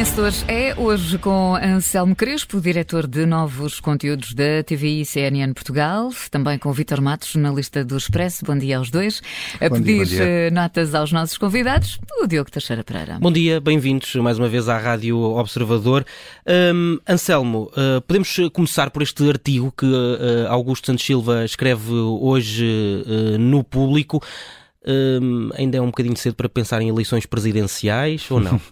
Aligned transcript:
vencedor 0.00 0.32
é 0.48 0.74
hoje 0.78 1.18
com 1.18 1.54
Anselmo 1.56 2.16
Crespo, 2.16 2.58
diretor 2.58 3.06
de 3.06 3.26
novos 3.26 3.80
conteúdos 3.80 4.32
da 4.32 4.62
TVI 4.64 5.04
CNN 5.04 5.52
Portugal, 5.52 6.10
também 6.30 6.58
com 6.58 6.72
Vitor 6.72 7.02
Matos, 7.02 7.28
jornalista 7.28 7.84
do 7.84 7.98
Expresso. 7.98 8.42
Bom 8.46 8.56
dia 8.56 8.78
aos 8.78 8.90
dois. 8.90 9.20
A 9.60 9.68
Bom 9.68 9.76
pedir 9.76 10.06
dia, 10.06 10.22
eh, 10.22 10.50
notas 10.50 10.94
aos 10.94 11.12
nossos 11.12 11.36
convidados, 11.36 12.00
o 12.18 12.26
Diogo 12.26 12.50
Teixeira 12.50 12.82
Pereira. 12.82 13.18
Bom 13.20 13.30
dia, 13.30 13.60
bem-vindos 13.60 14.14
mais 14.14 14.38
uma 14.38 14.48
vez 14.48 14.70
à 14.70 14.78
Rádio 14.78 15.18
Observador. 15.20 16.06
Hum, 16.46 16.98
Anselmo, 17.06 17.70
uh, 17.72 18.00
podemos 18.00 18.34
começar 18.54 18.88
por 18.88 19.02
este 19.02 19.28
artigo 19.28 19.70
que 19.70 19.84
uh, 19.84 20.48
Augusto 20.48 20.86
Santos 20.86 21.04
Silva 21.04 21.44
escreve 21.44 21.92
hoje 21.92 23.04
uh, 23.06 23.38
no 23.38 23.62
público. 23.62 24.22
Hum, 24.86 25.50
ainda 25.54 25.76
é 25.76 25.80
um 25.80 25.86
bocadinho 25.86 26.16
cedo 26.16 26.34
para 26.34 26.48
pensar 26.48 26.80
em 26.80 26.88
eleições 26.88 27.26
presidenciais 27.26 28.30
ou 28.30 28.40
não? 28.40 28.60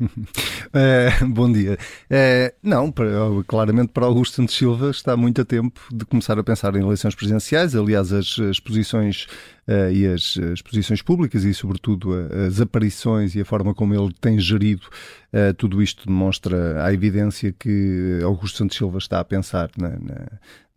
É, 0.72 1.24
bom 1.24 1.50
dia. 1.50 1.78
É, 2.10 2.54
não, 2.62 2.92
para, 2.92 3.10
claramente 3.46 3.90
para 3.90 4.04
Augusto 4.04 4.36
Santos 4.36 4.54
Silva 4.54 4.90
está 4.90 5.16
muito 5.16 5.40
a 5.40 5.44
tempo 5.44 5.80
de 5.90 6.04
começar 6.04 6.38
a 6.38 6.44
pensar 6.44 6.76
em 6.76 6.82
eleições 6.82 7.14
presidenciais. 7.14 7.74
Aliás, 7.74 8.12
as, 8.12 8.38
as 8.38 8.60
posições 8.60 9.26
uh, 9.66 9.90
e 9.90 10.06
as, 10.06 10.36
as, 10.52 10.60
posições 10.60 11.00
públicas 11.00 11.42
e, 11.44 11.54
sobretudo, 11.54 12.12
as 12.46 12.60
aparições 12.60 13.34
e 13.34 13.40
a 13.40 13.46
forma 13.46 13.74
como 13.74 13.94
ele 13.94 14.12
tem 14.20 14.38
gerido 14.38 14.82
uh, 15.32 15.54
tudo 15.54 15.82
isto 15.82 16.06
demonstra 16.06 16.84
a 16.84 16.92
evidência 16.92 17.54
que 17.58 18.20
Augusto 18.22 18.58
Santos 18.58 18.76
Silva 18.76 18.98
está 18.98 19.20
a 19.20 19.24
pensar 19.24 19.70
na, 19.76 19.90
na, 19.90 20.26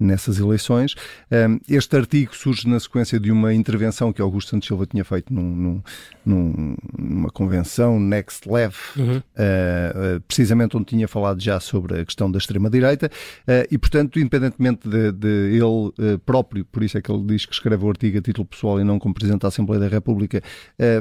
nessas 0.02 0.40
eleições. 0.40 0.96
Um, 1.32 1.60
este 1.70 1.96
artigo 1.96 2.36
surge 2.36 2.68
na 2.68 2.80
sequência 2.80 3.20
de 3.20 3.32
uma 3.32 3.54
intervenção 3.54 4.12
que 4.12 4.22
Augusto 4.22 4.50
Santos 4.50 4.68
Silva 4.68 4.86
tinha 4.86 5.06
feito 5.06 5.32
num, 5.32 5.82
num, 6.26 6.76
numa 6.98 7.30
convenção 7.30 8.00
Next 8.00 8.50
Lev, 8.50 8.76
uhum. 8.98 9.18
uh, 9.18 10.22
precisamente 10.28 10.76
onde 10.76 10.86
tinha 10.86 11.08
falado 11.08 11.40
já 11.40 11.60
sobre 11.60 12.02
a 12.02 12.06
questão 12.06 12.32
da 12.32 12.40
extrema-direita, 12.40 13.12
e, 13.70 13.78
portanto, 13.78 14.20
independentemente 14.20 14.88
de, 14.88 15.12
de 15.12 15.28
ele 15.28 16.20
próprio, 16.26 16.66
por 16.66 16.82
isso 16.82 16.98
é 16.98 17.02
que 17.02 17.12
ele 17.12 17.24
diz 17.26 17.46
que 17.46 17.54
escreve 17.54 17.86
o 17.86 17.90
artigo 17.90 18.18
a 18.18 18.22
título 18.22 18.48
pessoal 18.48 18.80
e 18.80 18.84
não 18.84 18.98
como 18.98 19.14
Presidente 19.14 19.42
da 19.42 19.50
Assembleia 19.50 19.82
da 19.82 19.88
República, 19.88 20.42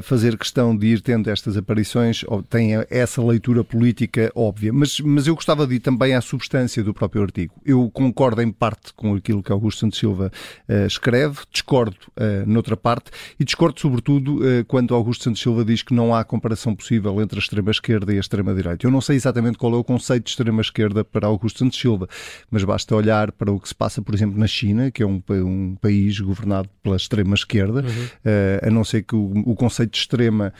fazer 0.03 0.37
questão 0.37 0.75
de 0.75 0.87
ir 0.87 1.01
tendo 1.01 1.29
estas 1.29 1.57
aparições, 1.57 2.23
tem 2.49 2.71
essa 2.89 3.23
leitura 3.23 3.40
política 3.63 4.31
óbvia. 4.35 4.71
Mas, 4.71 4.99
mas 4.99 5.27
eu 5.27 5.35
gostava 5.35 5.65
de 5.65 5.75
ir 5.75 5.79
também 5.79 6.13
à 6.13 6.21
substância 6.21 6.83
do 6.83 6.93
próprio 6.93 7.23
artigo. 7.23 7.53
Eu 7.65 7.89
concordo 7.91 8.41
em 8.41 8.51
parte 8.51 8.93
com 8.93 9.15
aquilo 9.15 9.41
que 9.41 9.51
Augusto 9.51 9.79
Santos 9.79 9.99
Silva 9.99 10.31
uh, 10.69 10.85
escreve, 10.85 11.39
discordo 11.51 11.97
uh, 12.17 12.47
noutra 12.47 12.77
parte 12.77 13.11
e 13.39 13.43
discordo 13.43 13.79
sobretudo 13.79 14.37
uh, 14.37 14.65
quando 14.67 14.93
Augusto 14.93 15.23
Santos 15.23 15.41
Silva 15.41 15.65
diz 15.65 15.81
que 15.81 15.93
não 15.93 16.13
há 16.13 16.23
comparação 16.23 16.75
possível 16.75 17.19
entre 17.21 17.39
a 17.39 17.41
extrema-esquerda 17.41 18.13
e 18.13 18.17
a 18.17 18.19
extrema-direita. 18.19 18.85
Eu 18.85 18.91
não 18.91 19.01
sei 19.01 19.15
exatamente 19.15 19.57
qual 19.57 19.73
é 19.73 19.77
o 19.77 19.83
conceito 19.83 20.25
de 20.25 20.29
extrema-esquerda 20.29 21.03
para 21.03 21.27
Augusto 21.27 21.59
Santos 21.59 21.79
Silva, 21.79 22.07
mas 22.49 22.63
basta 22.63 22.95
olhar 22.95 23.31
para 23.31 23.51
o 23.51 23.59
que 23.59 23.67
se 23.67 23.75
passa, 23.75 24.01
por 24.01 24.13
exemplo, 24.13 24.39
na 24.39 24.47
China, 24.47 24.91
que 24.91 25.01
é 25.01 25.05
um, 25.05 25.21
um 25.29 25.75
país 25.81 26.19
governado 26.19 26.69
pela 26.83 26.95
extrema-esquerda, 26.95 27.81
uhum. 27.81 28.05
uh, 28.05 28.67
a 28.67 28.69
não 28.69 28.83
ser 28.83 29.03
que 29.03 29.15
o, 29.15 29.31
o 29.45 29.55
conceito 29.55 29.91
de 29.91 29.97
extrema 29.97 30.53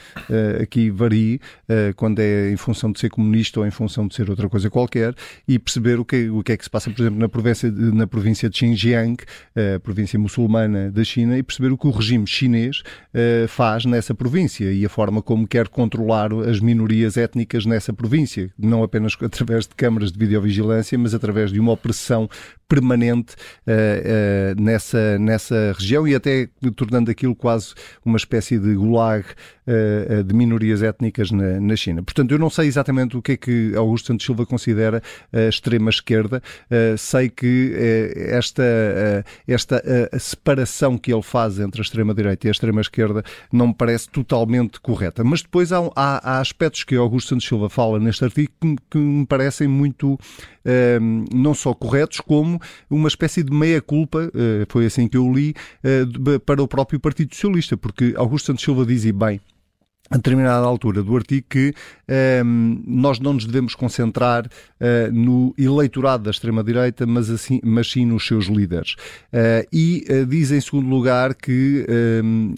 aqui 0.60 0.90
varie 0.90 1.40
quando 1.96 2.18
é 2.20 2.50
em 2.50 2.56
função 2.56 2.71
de 2.72 2.98
ser 3.00 3.10
comunista 3.10 3.60
ou 3.60 3.66
em 3.66 3.70
função 3.70 4.06
de 4.06 4.14
ser 4.14 4.28
outra 4.30 4.48
coisa 4.48 4.70
qualquer, 4.70 5.14
e 5.46 5.58
perceber 5.58 5.98
o 5.98 6.04
que, 6.04 6.28
o 6.30 6.42
que 6.42 6.52
é 6.52 6.56
que 6.56 6.64
se 6.64 6.70
passa, 6.70 6.90
por 6.90 7.00
exemplo, 7.00 7.18
na 7.18 7.28
província, 7.28 7.70
de, 7.70 7.94
na 7.94 8.06
província 8.06 8.48
de 8.48 8.58
Xinjiang, 8.58 9.16
a 9.76 9.80
província 9.80 10.18
muçulmana 10.18 10.90
da 10.90 11.04
China, 11.04 11.36
e 11.36 11.42
perceber 11.42 11.72
o 11.72 11.78
que 11.78 11.86
o 11.86 11.90
regime 11.90 12.26
chinês 12.26 12.82
faz 13.48 13.84
nessa 13.84 14.14
província 14.14 14.72
e 14.72 14.84
a 14.84 14.88
forma 14.88 15.22
como 15.22 15.46
quer 15.46 15.68
controlar 15.68 16.32
as 16.48 16.60
minorias 16.60 17.16
étnicas 17.16 17.66
nessa 17.66 17.92
província, 17.92 18.50
não 18.58 18.82
apenas 18.82 19.16
através 19.20 19.66
de 19.66 19.74
câmaras 19.74 20.12
de 20.12 20.18
videovigilância, 20.18 20.98
mas 20.98 21.14
através 21.14 21.50
de 21.50 21.60
uma 21.60 21.72
opressão 21.72 22.28
permanente 22.68 23.34
uh, 23.66 24.60
nessa, 24.60 25.18
nessa 25.18 25.74
região 25.78 26.08
e 26.08 26.14
até 26.14 26.48
tornando 26.74 27.10
aquilo 27.10 27.36
quase 27.36 27.74
uma 28.04 28.16
espécie 28.16 28.58
de 28.58 28.74
gulag 28.74 29.24
de 30.26 30.34
minorias 30.34 30.82
étnicas 30.82 31.30
na, 31.30 31.60
na, 31.60 31.76
China. 31.76 32.02
Portanto, 32.02 32.32
eu 32.32 32.38
não 32.38 32.50
sei 32.50 32.61
exatamente 32.64 33.16
o 33.16 33.22
que 33.22 33.32
é 33.32 33.36
que 33.36 33.74
Augusto 33.76 34.08
Santos 34.08 34.26
Silva 34.26 34.46
considera 34.46 35.02
a 35.32 35.48
extrema-esquerda. 35.48 36.42
sei 36.98 37.28
que 37.28 37.72
esta, 38.28 38.62
esta 39.46 39.82
a 40.12 40.18
separação 40.18 40.98
que 40.98 41.12
ele 41.12 41.22
faz 41.22 41.58
entre 41.58 41.80
a 41.80 41.82
extrema-direita 41.82 42.46
e 42.46 42.48
a 42.48 42.52
extrema-esquerda 42.52 43.22
não 43.52 43.68
me 43.68 43.74
parece 43.74 44.08
totalmente 44.08 44.80
correta. 44.80 45.24
Mas 45.24 45.42
depois 45.42 45.72
há, 45.72 45.78
há, 45.96 46.36
há 46.36 46.40
aspectos 46.40 46.84
que 46.84 46.96
Augusto 46.96 47.30
Santos 47.30 47.46
Silva 47.46 47.68
fala 47.68 47.98
neste 47.98 48.24
artigo 48.24 48.50
que, 48.60 48.76
que 48.90 48.98
me 48.98 49.26
parecem 49.26 49.68
muito 49.68 50.18
não 51.32 51.54
só 51.54 51.74
corretos, 51.74 52.20
como 52.20 52.60
uma 52.88 53.08
espécie 53.08 53.42
de 53.42 53.52
meia-culpa, 53.52 54.30
eh, 54.34 54.64
foi 54.68 54.86
assim 54.86 55.08
que 55.08 55.16
eu 55.16 55.30
li, 55.32 55.54
eh, 55.82 56.04
para 56.44 56.62
o 56.62 56.68
próprio 56.68 57.00
Partido 57.00 57.34
Socialista, 57.34 57.76
porque 57.76 58.14
Augusto 58.16 58.46
Santos 58.46 58.64
Silva 58.64 58.86
dizia 58.86 59.12
bem, 59.12 59.40
a 60.12 60.16
determinada 60.16 60.66
altura 60.66 61.02
do 61.02 61.16
artigo 61.16 61.46
que 61.48 61.74
um, 62.44 62.82
nós 62.86 63.18
não 63.18 63.32
nos 63.32 63.46
devemos 63.46 63.74
concentrar 63.74 64.44
uh, 64.46 65.12
no 65.12 65.54
eleitorado 65.56 66.24
da 66.24 66.30
extrema-direita, 66.30 67.06
mas, 67.06 67.30
assim, 67.30 67.60
mas 67.64 67.90
sim 67.90 68.04
nos 68.04 68.26
seus 68.26 68.46
líderes. 68.46 68.94
Uh, 69.32 69.66
e 69.72 70.04
uh, 70.10 70.26
diz, 70.26 70.50
em 70.50 70.60
segundo 70.60 70.86
lugar, 70.88 71.34
que, 71.34 71.86
um, 72.22 72.54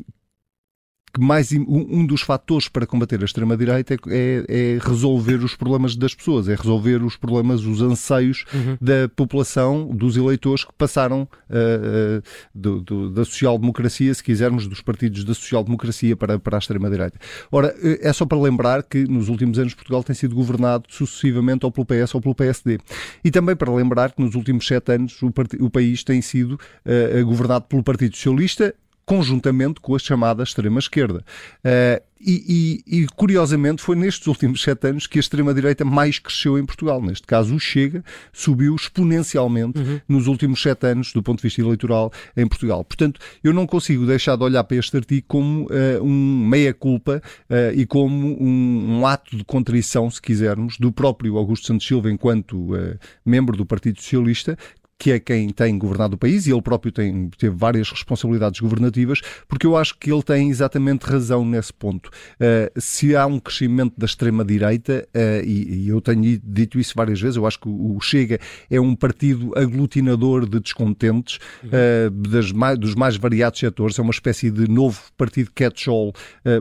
que 1.15 1.21
mais 1.21 1.53
um 1.53 2.05
dos 2.05 2.23
fatores 2.23 2.69
para 2.69 2.85
combater 2.87 3.23
a 3.23 3.25
extrema-direita 3.25 3.95
é, 4.09 4.45
é, 4.49 4.79
resolver 4.81 5.37
os 5.37 5.55
problemas 5.55 5.95
das 5.95 6.13
pessoas, 6.13 6.49
é 6.49 6.57
resolver 6.57 7.05
os 7.05 7.17
problemas, 7.17 7.65
os 7.65 7.81
anseios 7.81 8.45
uhum. 8.53 8.77
da 8.81 9.09
população, 9.15 9.87
dos 9.87 10.17
eleitores 10.17 10.65
que 10.65 10.73
passaram 10.77 11.23
uh, 11.23 12.19
uh, 12.19 12.23
do, 12.53 12.81
do, 12.81 13.11
da 13.11 13.25
social-democracia, 13.25 14.13
se 14.13 14.25
quisermos, 14.25 14.67
dos 14.67 14.81
partidos 14.81 15.23
da 15.23 15.35
social-democracia 15.35 16.17
para, 16.17 16.37
para 16.37 16.57
a 16.57 16.59
extrema-direita. 16.59 17.17
Ora, 17.53 17.73
é 17.81 18.13
só 18.13 18.27
para 18.27 18.39
lembrar 18.39 18.83
que 18.83 19.05
nos 19.05 19.29
últimos 19.29 19.57
anos 19.57 19.73
Portugal 19.73 20.03
tem 20.03 20.17
sido 20.17 20.35
governado 20.35 20.87
sucessivamente 20.89 21.65
ou 21.65 21.71
pelo 21.71 21.87
PS 21.87 22.13
ou 22.17 22.21
pelo 22.21 22.35
PSD. 22.35 22.81
E 23.23 23.31
também 23.31 23.55
para 23.55 23.73
lembrar 23.73 24.11
que 24.11 24.21
nos 24.21 24.35
últimos 24.35 24.67
sete 24.67 24.93
anos 24.93 25.23
o, 25.23 25.33
o 25.61 25.71
país 25.71 26.03
tem 26.03 26.21
sido 26.21 26.59
uh, 26.85 27.25
governado 27.25 27.67
pelo 27.67 27.85
Partido 27.85 28.17
Socialista 28.17 28.75
conjuntamente 29.04 29.81
com 29.81 29.94
a 29.94 29.98
chamada 29.98 30.42
extrema-esquerda. 30.42 31.25
Uh, 31.65 32.03
e, 32.26 32.82
e, 32.88 33.00
e, 33.00 33.06
curiosamente, 33.09 33.82
foi 33.82 33.94
nestes 33.94 34.26
últimos 34.26 34.62
sete 34.62 34.88
anos 34.88 35.06
que 35.06 35.19
a 35.19 35.20
extrema-direita 35.20 35.84
mais 35.84 36.19
cresceu 36.19 36.59
em 36.59 36.65
Portugal. 36.65 37.03
Neste 37.03 37.26
caso, 37.26 37.54
o 37.54 37.60
Chega 37.60 38.03
subiu 38.32 38.75
exponencialmente 38.75 39.78
uhum. 39.78 40.00
nos 40.09 40.26
últimos 40.26 40.62
sete 40.62 40.87
anos, 40.87 41.12
do 41.12 41.22
ponto 41.22 41.38
de 41.38 41.42
vista 41.42 41.60
eleitoral, 41.60 42.10
em 42.34 42.47
Portugal. 42.47 42.82
Portanto, 42.82 43.20
eu 43.42 43.53
não 43.53 43.66
consigo 43.66 44.06
deixar 44.06 44.37
de 44.37 44.42
olhar 44.42 44.65
para 44.65 44.78
este 44.78 44.97
artigo 44.97 45.26
como 45.28 45.65
uh, 45.65 46.03
um 46.03 46.48
meia-culpa 46.48 47.21
uh, 47.50 47.78
e 47.78 47.84
como 47.84 48.42
um, 48.42 49.00
um, 49.00 49.06
ato 49.06 49.36
de 49.36 49.44
contrição, 49.44 50.10
se 50.10 50.22
quisermos, 50.22 50.78
do 50.78 50.91
próprio 50.91 51.36
Augusto 51.36 51.66
Santos 51.66 51.86
Silva, 51.86 52.10
enquanto 52.10 52.71
membro 53.25 53.56
do 53.56 53.66
Partido 53.66 54.00
Socialista, 54.00 54.56
que 54.99 55.12
é 55.12 55.19
quem 55.19 55.49
tem 55.50 55.77
governado 55.77 56.15
o 56.15 56.19
país, 56.19 56.47
e 56.47 56.53
ele 56.53 56.62
próprio 56.62 56.93
tem, 56.93 57.28
teve 57.37 57.55
várias 57.55 57.91
responsabilidades 57.91 58.60
governativas, 58.60 59.21
porque 59.49 59.66
eu 59.66 59.77
acho 59.77 59.99
que 59.99 60.10
ele 60.10 60.22
tem 60.22 60.49
exatamente 60.49 61.05
razão 61.05 61.44
nesse 61.44 61.72
ponto. 61.72 62.10
Uh, 62.34 62.81
se 62.81 63.16
há 63.16 63.27
um 63.27 63.38
crescimento 63.38 63.94
da 63.99 64.06
extrema-direita, 64.06 65.06
uh, 65.15 65.44
e, 65.44 65.84
e, 65.84 65.88
eu 65.88 66.00
tenho 66.00 66.41
dito 66.43 66.78
isso 66.78 66.94
várias 66.94 67.21
vezes, 67.21 67.37
eu 67.37 67.47
acho 67.47 67.60
que 67.60 67.69
o 67.69 67.99
Chega 68.00 68.38
é 68.71 68.81
um 68.81 68.94
partido 68.94 69.53
aglutinador 69.56 70.49
de 70.49 70.60
descontentes 70.60 71.38
uh, 71.65 72.10
das 72.10 72.53
mais, 72.53 72.78
dos 72.78 72.95
mais 72.95 73.16
variados 73.16 73.59
setores, 73.59 73.98
é 73.98 74.03
uma 74.03 74.10
espécie 74.10 74.51
de 74.51 74.69
novo 74.71 75.01
partido 75.16 75.51
catch-all, 75.54 76.13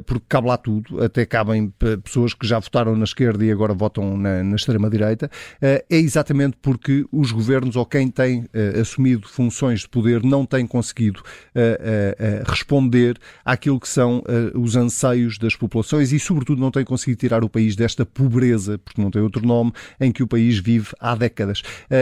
porque 0.05 0.25
cabe 0.27 0.47
lá 0.47 0.57
tudo, 0.57 1.03
até 1.03 1.25
cabem 1.25 1.73
pessoas 2.03 2.33
que 2.33 2.47
já 2.47 2.59
votaram 2.59 2.95
na 2.95 3.03
esquerda 3.03 3.43
e 3.43 3.51
agora 3.51 3.73
votam 3.73 4.17
na, 4.17 4.43
na 4.43 4.55
extrema-direita. 4.55 5.29
é 5.61 5.83
exatamente 5.89 6.57
porque 6.61 7.05
os 7.11 7.31
governos, 7.31 7.75
ou 7.75 7.85
quem 7.85 8.09
tem 8.09 8.22
tem 8.23 8.39
uh, 8.41 8.81
assumido 8.81 9.27
funções 9.27 9.81
de 9.81 9.89
poder 9.89 10.23
não 10.23 10.45
tem 10.45 10.65
conseguido 10.65 11.19
uh, 11.19 12.49
responder 12.49 13.17
àquilo 13.43 13.79
que 13.79 13.87
são 13.87 14.23
os 14.55 14.75
anseios 14.75 15.37
das 15.37 15.55
populações 15.55 16.11
e, 16.11 16.19
sobretudo, 16.19 16.59
não 16.59 16.71
tem 16.71 16.83
conseguido 16.83 17.19
tirar 17.19 17.43
o 17.43 17.49
país 17.49 17.75
desta 17.75 18.05
pobreza, 18.05 18.77
porque 18.77 19.01
não 19.01 19.11
tem 19.11 19.21
outro 19.21 19.45
nome, 19.45 19.71
em 19.99 20.11
que 20.11 20.23
o 20.23 20.27
país 20.27 20.59
vive 20.59 20.89
há 20.99 21.15
décadas. 21.15 21.61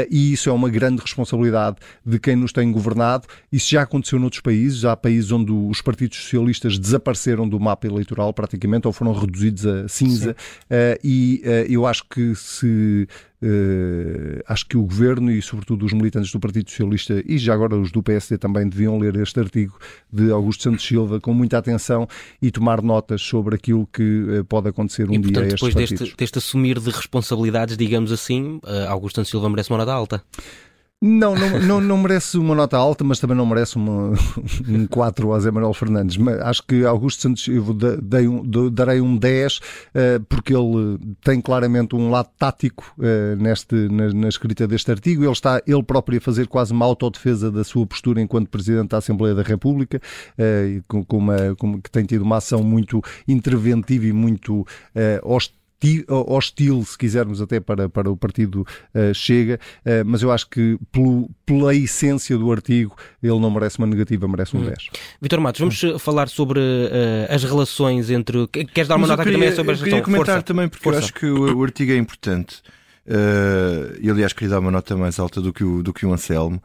e 0.09 0.33
isso 0.33 0.49
é 0.49 0.53
uma 0.53 0.69
grande 0.69 1.01
responsabilidade 1.01 1.77
de 2.05 2.19
quem 2.19 2.35
nos 2.35 2.51
tem 2.51 2.71
governado. 2.71 3.27
Isso 3.51 3.69
já 3.69 3.81
aconteceu 3.81 4.19
noutros 4.19 4.41
países. 4.41 4.85
Há 4.85 4.95
países 4.95 5.31
onde 5.31 5.51
os 5.51 5.81
partidos 5.81 6.17
socialistas 6.17 6.77
desapareceram 6.77 7.47
do 7.47 7.59
mapa 7.59 7.87
eleitoral 7.87 8.33
praticamente 8.33 8.87
ou 8.87 8.93
foram 8.93 9.13
reduzidos 9.13 9.65
a 9.65 9.87
cinza. 9.87 10.35
e 11.03 11.41
eu 11.69 11.85
acho 11.85 12.03
que 12.09 12.35
se 12.35 13.07
Uh, 13.43 14.39
acho 14.47 14.67
que 14.67 14.77
o 14.77 14.83
governo 14.83 15.31
e, 15.31 15.41
sobretudo, 15.41 15.83
os 15.83 15.93
militantes 15.93 16.31
do 16.31 16.39
Partido 16.39 16.69
Socialista 16.69 17.23
e 17.25 17.39
já 17.39 17.55
agora 17.55 17.75
os 17.75 17.91
do 17.91 18.03
PSD 18.03 18.37
também 18.37 18.69
deviam 18.69 18.99
ler 18.99 19.15
este 19.15 19.39
artigo 19.39 19.79
de 20.13 20.31
Augusto 20.31 20.61
Santos 20.63 20.85
Silva 20.85 21.19
com 21.19 21.33
muita 21.33 21.57
atenção 21.57 22.07
e 22.39 22.51
tomar 22.51 22.83
notas 22.83 23.21
sobre 23.21 23.55
aquilo 23.55 23.87
que 23.91 24.03
uh, 24.03 24.45
pode 24.45 24.69
acontecer 24.69 25.09
um 25.09 25.13
e, 25.13 25.17
dia 25.17 25.33
portanto, 25.33 25.43
a 25.43 25.47
estes 25.47 25.73
depois 25.73 25.89
deste, 25.89 26.15
deste, 26.15 26.37
assumir 26.37 26.79
de 26.79 26.91
responsabilidades, 26.91 27.75
digamos 27.75 28.11
assim, 28.11 28.59
uh, 28.63 28.89
Augusto 28.89 29.15
Santos 29.15 29.31
Silva 29.31 29.49
merece 29.49 29.71
uma 29.71 29.79
nota 29.79 29.93
alta. 29.93 30.23
Não, 31.03 31.33
não, 31.33 31.59
não, 31.59 31.81
não, 31.81 31.97
merece 31.97 32.37
uma 32.37 32.53
nota 32.53 32.77
alta, 32.77 33.03
mas 33.03 33.19
também 33.19 33.35
não 33.35 33.43
merece 33.43 33.75
uma, 33.75 34.13
um 34.69 34.85
4 34.85 35.33
ao 35.33 35.39
Zé 35.39 35.49
Manuel 35.49 35.73
Fernandes. 35.73 36.15
Mas 36.15 36.39
acho 36.41 36.61
que 36.61 36.85
Augusto 36.85 37.23
Santos, 37.23 37.47
eu 37.47 37.73
dei 37.73 38.27
um, 38.27 38.43
darei 38.69 39.01
um 39.01 39.17
10, 39.17 39.57
uh, 39.57 39.61
porque 40.29 40.53
ele 40.55 40.99
tem 41.23 41.41
claramente 41.41 41.95
um 41.95 42.11
lado 42.11 42.29
tático 42.37 42.93
uh, 42.99 43.35
neste, 43.35 43.73
na, 43.89 44.13
na, 44.13 44.29
escrita 44.29 44.67
deste 44.67 44.91
artigo. 44.91 45.23
Ele 45.23 45.31
está 45.31 45.59
ele 45.65 45.81
próprio 45.81 46.19
a 46.19 46.21
fazer 46.21 46.45
quase 46.45 46.71
uma 46.71 46.85
autodefesa 46.85 47.51
da 47.51 47.63
sua 47.63 47.87
postura 47.87 48.21
enquanto 48.21 48.49
Presidente 48.49 48.89
da 48.89 48.99
Assembleia 48.99 49.33
da 49.33 49.41
República, 49.41 49.99
com, 50.87 51.03
com 51.03 51.17
uma, 51.17 51.55
com, 51.57 51.81
que 51.81 51.89
tem 51.89 52.05
tido 52.05 52.21
uma 52.21 52.37
ação 52.37 52.61
muito 52.61 53.01
interventiva 53.27 54.05
e 54.05 54.13
muito 54.13 54.67
hostil 55.23 55.60
hostil, 56.07 56.83
se 56.85 56.97
quisermos, 56.97 57.41
até 57.41 57.59
para, 57.59 57.89
para 57.89 58.09
o 58.09 58.15
partido 58.15 58.65
uh, 58.93 59.13
Chega, 59.13 59.59
uh, 59.85 60.05
mas 60.05 60.21
eu 60.21 60.31
acho 60.31 60.49
que 60.49 60.77
pelo, 60.91 61.29
pela 61.45 61.73
essência 61.73 62.37
do 62.37 62.51
artigo 62.51 62.95
ele 63.21 63.39
não 63.39 63.49
merece 63.49 63.77
uma 63.77 63.87
negativa, 63.87 64.27
merece 64.27 64.55
um 64.55 64.61
hum. 64.61 64.65
10. 64.65 64.77
Vitor 65.21 65.39
Matos, 65.39 65.59
vamos 65.59 65.83
hum. 65.83 65.99
falar 65.99 66.29
sobre 66.29 66.59
uh, 66.59 67.33
as 67.33 67.43
relações 67.43 68.09
entre. 68.09 68.47
Queres 68.47 68.87
dar 68.87 68.95
uma 68.95 69.07
mas 69.07 69.09
nota 69.09 69.23
queria, 69.23 69.39
também 69.39 69.55
sobre 69.55 69.71
as 69.73 69.79
Eu 69.79 69.85
queria 69.85 70.01
comentar 70.01 70.25
Força. 70.25 70.43
também, 70.43 70.69
porque 70.69 70.83
Força. 70.83 70.99
eu 70.99 71.03
acho 71.03 71.13
que 71.13 71.25
o, 71.25 71.57
o 71.57 71.63
artigo 71.63 71.91
é 71.91 71.97
importante. 71.97 72.61
Uh, 73.07 73.97
e 73.99 74.09
aliás, 74.09 74.33
queria 74.33 74.49
dar 74.49 74.59
uma 74.59 74.71
nota 74.71 74.95
mais 74.95 75.19
alta 75.19 75.41
do 75.41 75.51
que 75.51 75.63
o, 75.63 75.81
do 75.81 75.93
que 75.93 76.05
o 76.05 76.13
Anselmo. 76.13 76.61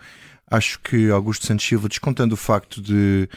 Acho 0.49 0.79
que 0.81 1.11
Augusto 1.11 1.47
Santos 1.47 1.67
Silva, 1.67 1.89
descontando 1.89 2.35
o 2.35 2.37
facto 2.37 2.81
de 2.81 3.29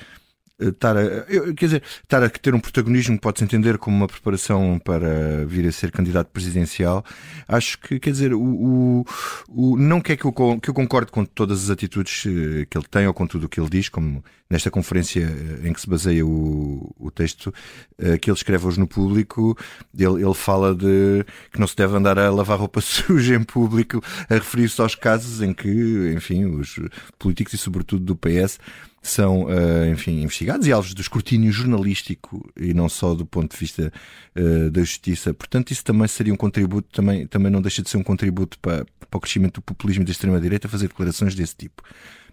estar 0.60 0.98
a, 0.98 1.24
quer 1.56 1.66
dizer, 1.66 1.84
estar 2.04 2.24
a 2.24 2.30
ter 2.30 2.54
um 2.54 2.60
protagonismo 2.60 3.20
pode-se 3.20 3.44
entender 3.44 3.78
como 3.78 3.96
uma 3.96 4.08
preparação 4.08 4.80
para 4.84 5.46
vir 5.46 5.68
a 5.68 5.72
ser 5.72 5.92
candidato 5.92 6.28
presidencial, 6.28 7.04
acho 7.48 7.80
que, 7.80 8.00
quer 8.00 8.12
dizer, 8.12 8.34
o, 8.34 8.42
o, 8.42 9.06
o 9.48 9.78
não 9.78 10.02
quer 10.02 10.18
que 10.18 10.26
eu, 10.26 10.34
que 10.60 10.70
eu 10.70 10.74
concorde 10.74 11.12
com 11.12 11.24
todas 11.24 11.66
as 11.66 11.70
atitudes 11.70 12.26
eh, 12.26 12.66
que 12.70 12.78
ele 12.78 12.86
tem 12.90 13.08
ou 13.08 13.14
com 13.14 13.26
tudo 13.26 13.46
o 13.46 13.50
que 13.50 13.60
ele 13.60 13.70
diz, 13.70 13.90
como 13.90 14.24
nesta 14.50 14.70
conferência 14.72 15.22
eh, 15.22 15.68
em 15.68 15.74
que 15.74 15.80
se 15.80 15.90
baseia 15.90 16.26
o, 16.26 16.94
o 17.00 17.12
texto 17.12 17.54
eh, 17.98 18.18
que 18.18 18.30
ele 18.30 18.38
escreve 18.38 18.66
hoje 18.66 18.80
no 18.80 18.88
público, 18.88 19.58
ele, 19.98 20.24
ele 20.24 20.34
fala 20.34 20.76
de 20.76 21.26
que 21.52 21.60
não 21.60 21.68
se 21.68 21.76
deve 21.76 21.96
andar 21.96 22.18
a 22.18 22.30
lavar 22.30 22.60
roupa 22.60 22.82
suja 22.82 23.36
em 23.36 23.44
público, 23.44 24.02
a 24.30 24.34
referir-se 24.34 24.82
aos 24.82 24.96
casos 24.96 25.42
em 25.42 25.54
que, 25.54 26.14
enfim, 26.16 26.46
os 26.46 26.80
políticos 27.18 27.54
e 27.54 27.58
sobretudo 27.58 28.04
do 28.04 28.16
PS 28.16 28.60
são, 29.02 29.44
uh, 29.44 29.92
enfim, 29.92 30.22
investigados 30.22 30.68
e 30.68 30.72
alvos 30.72 30.94
do 30.94 31.02
escrutínio 31.02 31.52
jornalístico 31.52 32.50
e 32.58 32.74
não 32.74 32.90
só 32.90 33.14
do 33.14 33.26
ponto 33.26 33.52
de 33.54 33.58
vista 33.58 33.92
uh, 34.36 34.70
da 34.70 34.82
justiça. 34.82 35.34
Portanto, 35.34 35.72
isso 35.72 35.84
também 35.84 36.08
seria 36.08 36.34
um 36.34 36.38
contributo, 36.38 36.88
também, 36.92 37.26
também 37.26 37.52
não 37.52 37.62
deixa 37.62 37.82
de 37.82 37.90
ser 37.90 37.98
um 37.98 38.04
contributo 38.04 38.60
para, 38.60 38.86
para 39.10 39.18
o 39.18 39.22
crescimento 39.22 39.56
do 39.56 39.62
populismo 39.62 40.04
da 40.04 40.12
extrema-direita 40.12 40.68
fazer 40.68 40.88
declarações 40.88 41.34
desse 41.34 41.56
tipo. 41.56 41.82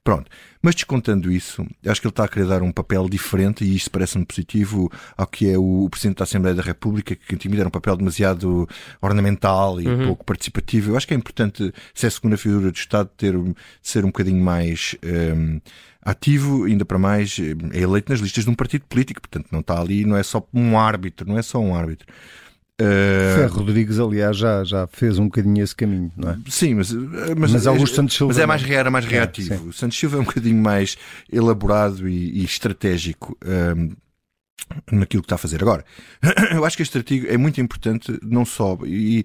Pronto. 0.06 0.30
Mas 0.62 0.76
descontando 0.76 1.32
isso, 1.32 1.66
acho 1.84 2.00
que 2.00 2.06
ele 2.06 2.12
está 2.12 2.24
a 2.24 2.28
querer 2.28 2.46
dar 2.46 2.62
um 2.62 2.70
papel 2.70 3.08
diferente 3.08 3.64
e 3.64 3.74
isto 3.74 3.90
parece-me 3.90 4.24
positivo 4.24 4.90
ao 5.16 5.26
que 5.26 5.50
é 5.50 5.58
o 5.58 5.88
Presidente 5.90 6.18
da 6.18 6.22
Assembleia 6.22 6.54
da 6.54 6.62
República, 6.62 7.16
que 7.16 7.34
intimida 7.34 7.62
era 7.62 7.68
um 7.68 7.72
papel 7.72 7.96
demasiado 7.96 8.68
ornamental 9.02 9.80
e 9.80 9.88
uhum. 9.88 10.06
pouco 10.06 10.24
participativo. 10.24 10.92
Eu 10.92 10.96
acho 10.96 11.08
que 11.08 11.14
é 11.14 11.16
importante, 11.16 11.74
se 11.92 12.06
é 12.06 12.08
a 12.08 12.10
segunda 12.10 12.36
figura 12.36 12.70
do 12.70 12.76
Estado, 12.76 13.10
ter, 13.16 13.34
ser 13.82 14.04
um 14.04 14.08
bocadinho 14.08 14.40
mais 14.40 14.94
um, 15.04 15.60
ativo, 16.02 16.66
ainda 16.66 16.84
para 16.84 17.00
mais, 17.00 17.36
é 17.72 17.80
eleito 17.80 18.12
nas 18.12 18.20
listas 18.20 18.44
de 18.44 18.50
um 18.50 18.54
partido 18.54 18.84
político, 18.88 19.20
portanto 19.20 19.48
não 19.50 19.58
está 19.58 19.80
ali, 19.80 20.04
não 20.04 20.16
é 20.16 20.22
só 20.22 20.46
um 20.54 20.78
árbitro, 20.78 21.28
não 21.28 21.36
é 21.36 21.42
só 21.42 21.58
um 21.58 21.74
árbitro. 21.74 22.06
Uh... 22.80 23.36
Ferro 23.36 23.60
Rodrigues, 23.60 23.98
aliás, 23.98 24.36
já, 24.36 24.62
já 24.62 24.86
fez 24.86 25.18
um 25.18 25.24
bocadinho 25.24 25.64
esse 25.64 25.74
caminho, 25.74 26.12
não 26.16 26.30
é? 26.30 26.38
Sim, 26.48 26.74
mas, 26.74 26.92
mas, 26.92 27.52
mas, 27.52 27.66
Augusto 27.66 27.96
Santos 27.96 28.14
Silva 28.14 28.34
mas 28.34 28.38
é 28.38 28.46
mais, 28.46 28.70
era 28.70 28.90
mais 28.90 29.06
reativo. 29.06 29.70
É, 29.70 29.72
Santos 29.72 29.98
Silva 29.98 30.18
é 30.18 30.20
um 30.20 30.24
bocadinho 30.24 30.62
mais 30.62 30.98
elaborado 31.32 32.06
e, 32.08 32.40
e 32.40 32.44
estratégico. 32.44 33.36
Um, 33.44 33.96
naquilo 34.90 35.22
que 35.22 35.26
está 35.26 35.36
a 35.36 35.38
fazer. 35.38 35.62
Agora, 35.62 35.84
eu 36.52 36.64
acho 36.64 36.76
que 36.76 36.82
este 36.82 36.98
artigo 36.98 37.26
é 37.28 37.36
muito 37.36 37.60
importante, 37.60 38.18
não 38.22 38.44
só, 38.44 38.76
e, 38.84 39.24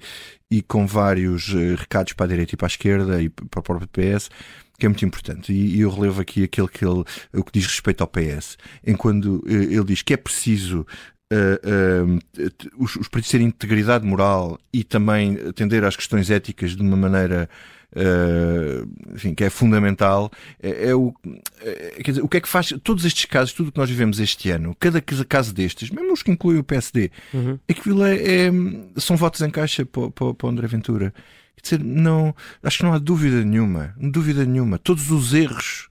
e 0.50 0.62
com 0.62 0.86
vários 0.86 1.54
eh, 1.54 1.76
recados 1.76 2.14
para 2.14 2.26
a 2.26 2.30
direita 2.30 2.54
e 2.54 2.58
para 2.58 2.68
a 2.68 2.70
esquerda 2.70 3.22
e 3.22 3.30
para 3.30 3.60
o 3.60 3.64
próprio 3.64 3.88
PS, 3.88 4.30
que 4.78 4.86
é 4.86 4.90
muito 4.90 5.06
importante. 5.06 5.52
E, 5.52 5.80
eu 5.80 5.90
relevo 5.90 6.22
aqui 6.22 6.44
aquele 6.44 6.68
que 6.68 6.86
ele, 6.86 7.04
o 7.34 7.44
que 7.44 7.52
diz 7.54 7.66
respeito 7.66 8.02
ao 8.02 8.08
PS, 8.08 8.58
em 8.86 8.96
quando 8.96 9.44
eh, 9.48 9.74
ele 9.74 9.86
diz 9.86 10.02
que 10.02 10.14
é 10.14 10.18
preciso 10.18 10.86
Uh, 11.32 12.18
uh, 12.18 12.52
os, 12.78 12.98
os 12.98 13.08
terem 13.08 13.48
integridade 13.48 14.06
moral 14.06 14.60
e 14.74 14.84
também 14.84 15.38
atender 15.48 15.86
às 15.86 15.96
questões 15.96 16.30
éticas 16.30 16.76
de 16.76 16.82
uma 16.82 16.98
maneira 16.98 17.50
uh, 17.96 19.14
enfim, 19.14 19.34
que 19.34 19.44
é 19.44 19.50
fundamental, 19.50 20.32
é, 20.62 20.90
é 20.90 20.96
o, 20.96 21.14
é, 21.62 22.02
quer 22.04 22.12
dizer, 22.12 22.22
o 22.22 22.28
que 22.28 22.38
é 22.38 22.42
que 22.42 22.50
faz 22.50 22.74
todos 22.84 23.06
estes 23.06 23.26
casos, 23.26 23.54
tudo 23.54 23.70
o 23.70 23.72
que 23.72 23.78
nós 23.78 23.90
vivemos 23.90 24.20
este 24.20 24.50
ano, 24.50 24.76
cada 24.80 25.02
caso 25.02 25.54
destes, 25.54 25.90
mesmo 25.90 26.14
os 26.14 26.24
que 26.24 26.32
incluem 26.32 26.60
o 26.60 26.64
PSD, 26.64 27.12
uhum. 27.34 27.60
aquilo 27.70 28.04
é, 28.06 28.16
é, 28.16 28.52
são 28.98 29.16
votos 29.16 29.42
em 29.42 29.50
caixa 29.50 29.86
para, 29.86 30.10
para, 30.12 30.34
para 30.34 30.50
André 30.50 30.68
Ventura. 30.68 31.14
Quer 31.56 31.62
dizer, 31.78 31.84
não, 31.84 32.36
acho 32.64 32.80
que 32.80 32.84
não 32.84 32.94
há 32.94 32.98
dúvida 32.98 33.44
nenhuma, 33.44 33.94
dúvida 33.98 34.46
nenhuma. 34.46 34.80
Todos 34.80 35.12
os 35.12 35.34
erros 35.34 35.90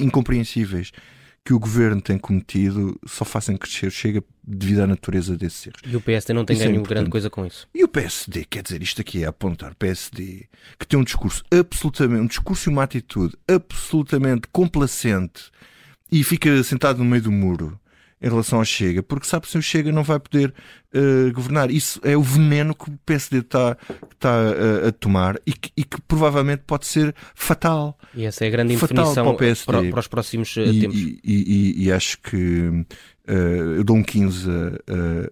incompreensíveis 0.00 0.92
que 1.44 1.52
o 1.52 1.58
governo 1.58 2.00
tem 2.00 2.18
cometido 2.18 2.98
só 3.06 3.24
fazem 3.24 3.56
crescer, 3.56 3.90
chega 3.90 4.22
devido 4.44 4.80
à 4.80 4.86
natureza 4.86 5.36
desses 5.36 5.66
erros. 5.66 5.80
E 5.84 5.96
o 5.96 6.00
PSD 6.00 6.32
não 6.32 6.44
tem 6.44 6.54
isso 6.54 6.64
é 6.64 6.68
ganho 6.68 6.80
é 6.80 6.84
grande 6.84 7.10
coisa 7.10 7.28
com 7.28 7.44
isso. 7.44 7.68
E 7.74 7.82
o 7.82 7.88
PSD, 7.88 8.44
quer 8.44 8.62
dizer, 8.62 8.82
isto 8.82 9.00
aqui 9.00 9.24
é 9.24 9.26
apontar 9.26 9.74
PSD, 9.74 10.46
que 10.78 10.86
tem 10.86 10.98
um 10.98 11.04
discurso 11.04 11.42
absolutamente, 11.50 12.22
um 12.22 12.26
discurso 12.26 12.68
e 12.68 12.72
uma 12.72 12.84
atitude 12.84 13.36
absolutamente 13.48 14.46
complacente 14.52 15.50
e 16.10 16.22
fica 16.22 16.62
sentado 16.62 16.98
no 16.98 17.04
meio 17.04 17.22
do 17.22 17.32
muro 17.32 17.78
em 18.22 18.28
relação 18.28 18.60
ao 18.60 18.64
Chega, 18.64 19.02
porque 19.02 19.26
sabe 19.26 19.48
se 19.48 19.58
o 19.58 19.62
Chega 19.62 19.90
não 19.90 20.04
vai 20.04 20.20
poder 20.20 20.54
uh, 20.94 21.32
governar. 21.32 21.70
Isso 21.70 22.00
é 22.04 22.16
o 22.16 22.22
veneno 22.22 22.74
que 22.74 22.88
o 22.88 22.98
PSD 23.04 23.38
está, 23.38 23.76
está 24.12 24.30
uh, 24.30 24.88
a 24.88 24.92
tomar 24.92 25.40
e 25.44 25.52
que, 25.52 25.70
e 25.76 25.84
que, 25.84 26.00
provavelmente 26.02 26.62
pode 26.66 26.86
ser 26.86 27.14
fatal. 27.34 27.98
E 28.14 28.24
essa 28.24 28.44
é 28.44 28.48
a 28.48 28.50
grande 28.50 28.74
indefinição 28.74 29.34
para, 29.34 29.54
para, 29.66 29.90
para, 29.90 30.00
os 30.00 30.06
próximos 30.06 30.56
uh, 30.56 30.60
e, 30.60 30.80
tempos. 30.80 30.96
E, 30.96 31.84
e, 31.84 31.92
acho 31.92 32.18
que 32.20 32.86
eu 33.26 33.84
dou 33.84 33.96
um 33.96 34.02
15 34.02 34.48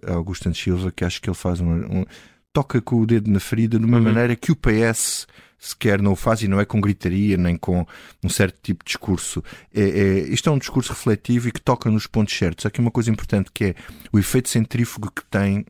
a, 0.05 0.11
a 0.11 0.15
Augusto 0.15 0.43
Santos 0.43 0.61
Silva, 0.61 0.91
que 0.91 1.05
acho 1.05 1.21
que 1.21 1.29
ele 1.29 1.35
faz 1.35 1.59
uma, 1.59 1.75
um, 1.75 2.05
toca 2.53 2.81
com 2.81 3.01
o 3.01 3.05
dedo 3.05 3.29
na 3.31 3.39
ferida 3.39 3.79
de 3.79 3.85
uma 3.85 3.97
uhum. 3.97 4.03
maneira 4.03 4.35
que 4.35 4.51
o 4.51 4.55
PS 4.55 5.27
sequer 5.61 6.01
não 6.01 6.13
o 6.13 6.15
faz 6.15 6.41
e 6.41 6.47
não 6.47 6.59
é 6.59 6.65
com 6.65 6.81
gritaria 6.81 7.37
nem 7.37 7.55
com 7.55 7.85
um 8.23 8.29
certo 8.29 8.57
tipo 8.63 8.83
de 8.83 8.87
discurso. 8.87 9.43
É, 9.71 9.81
é, 9.81 10.19
isto 10.29 10.49
é 10.49 10.51
um 10.51 10.57
discurso 10.57 10.91
refletivo 10.91 11.47
e 11.47 11.51
que 11.51 11.61
toca 11.61 11.89
nos 11.91 12.07
pontos 12.07 12.35
certos. 12.35 12.65
Aqui 12.65 12.81
uma 12.81 12.89
coisa 12.89 13.11
importante 13.11 13.51
que 13.53 13.65
é 13.65 13.75
o 14.11 14.17
efeito 14.17 14.49
centrífugo 14.49 15.11
que 15.11 15.23
tem 15.25 15.63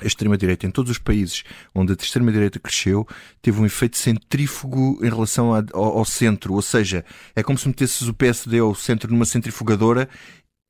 a 0.00 0.06
extrema-direita 0.06 0.66
em 0.66 0.70
todos 0.70 0.92
os 0.92 0.98
países 0.98 1.42
onde 1.74 1.90
a 1.92 1.96
extrema-direita 1.98 2.60
cresceu 2.60 3.08
teve 3.40 3.58
um 3.58 3.66
efeito 3.66 3.96
centrífugo 3.96 5.00
em 5.02 5.08
relação 5.08 5.52
ao, 5.52 5.98
ao, 5.98 6.04
centro, 6.04 6.52
ou 6.52 6.62
seja, 6.62 7.04
é 7.34 7.42
como 7.42 7.58
se 7.58 7.66
metesses 7.66 8.06
o 8.06 8.14
PSD 8.14 8.58
ao 8.58 8.74
centro 8.74 9.10
numa 9.10 9.24
centrifugadora 9.24 10.08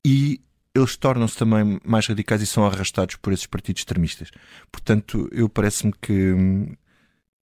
e 0.06 0.40
eles 0.74 0.96
tornam-se 0.96 1.36
também 1.36 1.80
mais 1.84 2.06
radicais 2.06 2.40
e 2.40 2.46
são 2.46 2.64
arrastados 2.64 3.16
por 3.16 3.32
esses 3.32 3.46
partidos 3.46 3.80
extremistas. 3.80 4.30
Portanto, 4.70 5.28
eu 5.32 5.48
parece-me 5.48 5.92
que 6.00 6.76